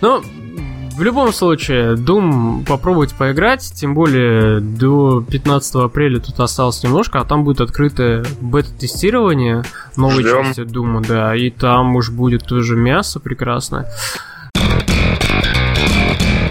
[0.02, 0.22] Ну,
[0.96, 7.24] в любом случае, Doom попробовать поиграть, тем более до 15 апреля тут осталось немножко, а
[7.24, 9.62] там будет открытое бета-тестирование
[9.96, 10.44] новой Ждем.
[10.44, 13.88] части Doom, да, и там уж будет тоже мясо прекрасное.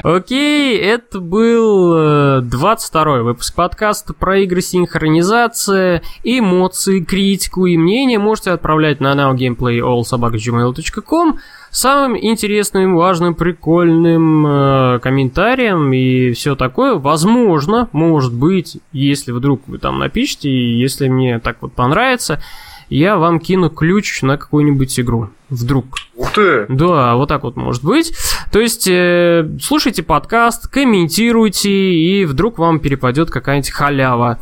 [0.03, 8.49] Окей, это был 22 э, выпуск подкаста про игры синхронизация, эмоции, критику и мнение можете
[8.49, 11.37] отправлять на nowgameplay.allsobaka.gmail.com
[11.72, 16.95] самым интересным, важным, прикольным э, комментарием и все такое.
[16.95, 22.41] Возможно, может быть, если вдруг вы там напишите, и если мне так вот понравится,
[22.89, 25.30] я вам кину ключ на какую-нибудь игру.
[25.51, 25.97] Вдруг.
[26.15, 26.65] Ух ты!
[26.69, 28.13] Да, вот так вот может быть.
[28.53, 34.39] То есть, э, слушайте подкаст, комментируйте, и вдруг вам перепадет какая-нибудь халява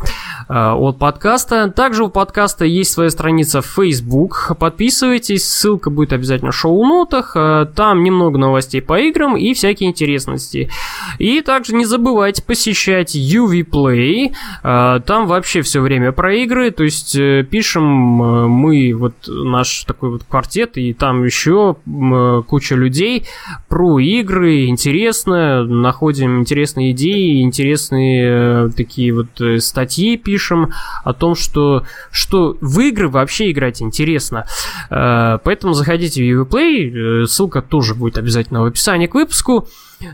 [0.47, 1.71] э, от подкаста.
[1.71, 4.51] Также у подкаста есть своя страница в Facebook.
[4.59, 7.31] Подписывайтесь, ссылка будет обязательно в шоу-нотах.
[7.35, 10.69] Э, там немного новостей по играм и всякие интересности.
[11.17, 14.33] И также не забывайте посещать UV Play.
[14.63, 16.69] Э, там вообще все время про игры.
[16.69, 22.41] То есть, э, пишем э, мы вот наш такой вот квартет и там еще э,
[22.47, 23.25] куча людей
[23.67, 30.71] про игры, интересно, находим интересные идеи, интересные э, такие вот э, статьи пишем
[31.03, 34.45] о том, что, что в игры вообще играть интересно.
[34.89, 39.67] Поэтому заходите в UVPlay, ссылка тоже будет обязательно в описании к выпуску.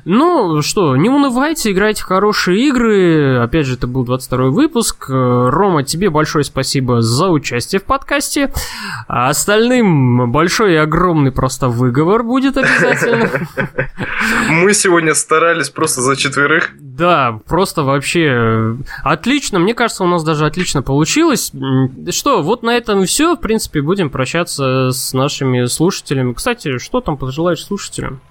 [0.06, 3.40] Ну, что, не унывайте, играйте в хорошие игры.
[3.40, 5.06] Опять же, это был 22 выпуск.
[5.10, 8.52] Рома, тебе большое спасибо за участие в подкасте.
[9.08, 13.30] А остальным большой и огромный просто выговор будет обязательно.
[14.50, 16.72] Мы сегодня старались просто за четверых.
[16.80, 19.60] Да, просто вообще отлично.
[19.60, 21.52] Мне кажется, у нас даже отлично получилось.
[22.10, 23.36] Что, вот на этом все.
[23.36, 26.34] В принципе, будем прощаться с нашими слушателями.
[26.34, 28.22] Кстати, что там пожелаешь слушателям?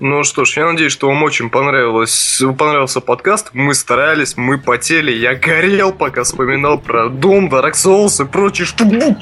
[0.00, 3.50] Ну что ж, я надеюсь, что вам очень понравилось, понравился подкаст.
[3.52, 9.16] Мы старались, мы потели, я горел, пока вспоминал про Doom, Dark Souls и прочие штуки.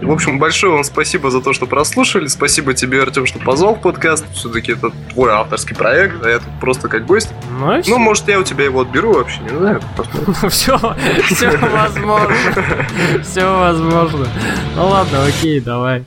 [0.00, 2.28] В общем, большое вам спасибо за то, что прослушали.
[2.28, 4.24] Спасибо тебе, Артем, что позвал в подкаст.
[4.34, 7.30] Все-таки это твой авторский проект, а я тут просто как гость.
[7.58, 9.80] Ну, ну может, я у тебя его отберу вообще, не знаю.
[10.48, 10.78] Все,
[11.24, 12.36] все возможно.
[13.24, 14.28] Все возможно.
[14.76, 16.04] Ну ладно, окей, давай.